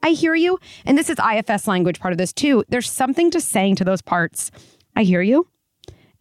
[0.03, 0.59] I hear you.
[0.87, 2.65] And this is IFS language part of this too.
[2.69, 4.51] There's something to saying to those parts.
[4.97, 5.49] I hear you.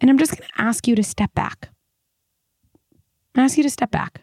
[0.01, 1.70] And I'm just gonna ask you to step back.
[3.36, 4.22] Ask you to step back.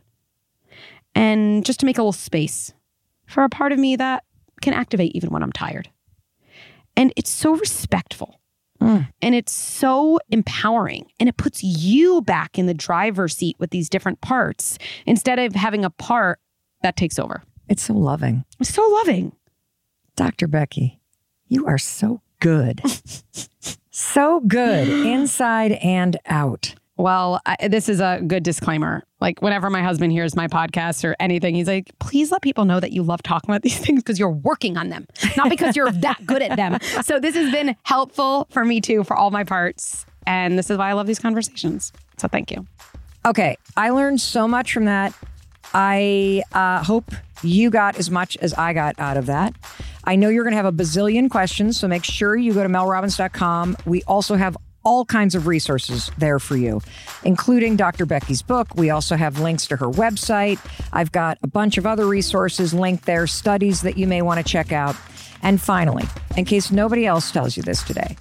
[1.15, 2.75] And just to make a little space
[3.31, 4.25] for a part of me that
[4.61, 5.89] can activate even when I'm tired.
[6.97, 8.41] And it's so respectful.
[8.81, 9.09] Mm.
[9.21, 13.91] And it's so empowering and it puts you back in the driver's seat with these
[13.91, 16.41] different parts instead of having a part
[16.83, 17.43] that takes over.
[17.69, 18.45] It's so loving.
[18.59, 19.33] It's so loving.
[20.17, 20.49] Dr.
[20.49, 20.99] Becky,
[21.47, 22.83] you are so good.
[23.91, 26.75] so good inside and out.
[27.01, 29.03] Well, I, this is a good disclaimer.
[29.23, 32.79] Like, whenever my husband hears my podcast or anything, he's like, please let people know
[32.79, 35.91] that you love talking about these things because you're working on them, not because you're
[35.91, 36.79] that good at them.
[37.03, 40.05] So, this has been helpful for me too, for all my parts.
[40.27, 41.93] And this is why I love these conversations.
[42.19, 42.67] So, thank you.
[43.25, 45.15] Okay, I learned so much from that.
[45.73, 47.11] I uh, hope
[47.43, 49.55] you got as much as I got out of that.
[50.05, 52.69] I know you're going to have a bazillion questions, so make sure you go to
[52.69, 53.79] melrobbins.com.
[53.87, 56.81] We also have all kinds of resources there for you,
[57.25, 58.07] including Dr.
[58.07, 58.75] Becky's book.
[58.75, 60.59] We also have links to her website.
[60.93, 64.45] I've got a bunch of other resources linked there, studies that you may want to
[64.45, 64.97] check out.
[65.43, 66.05] And finally,
[66.37, 68.17] in case nobody else tells you this today,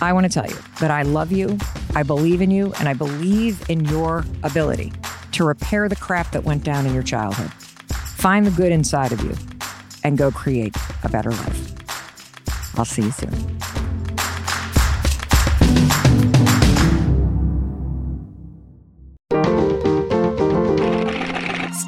[0.00, 1.58] I want to tell you that I love you,
[1.94, 4.92] I believe in you, and I believe in your ability
[5.32, 7.52] to repair the crap that went down in your childhood.
[8.16, 9.34] Find the good inside of you
[10.04, 12.78] and go create a better life.
[12.78, 13.58] I'll see you soon.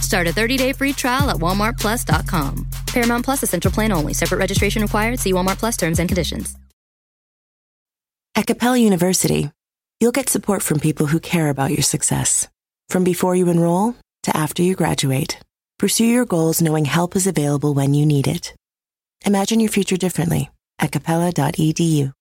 [0.00, 2.66] Start a 30-day free trial at walmartplus.com.
[2.86, 4.12] Paramount Plus essential plan only.
[4.14, 5.18] Separate registration required.
[5.18, 6.56] See Walmart Plus terms and conditions.
[8.34, 9.50] At Capella University,
[10.00, 12.48] you'll get support from people who care about your success.
[12.88, 15.38] From before you enroll to after you graduate,
[15.78, 18.54] pursue your goals knowing help is available when you need it.
[19.26, 22.12] Imagine your future differently at capella.edu.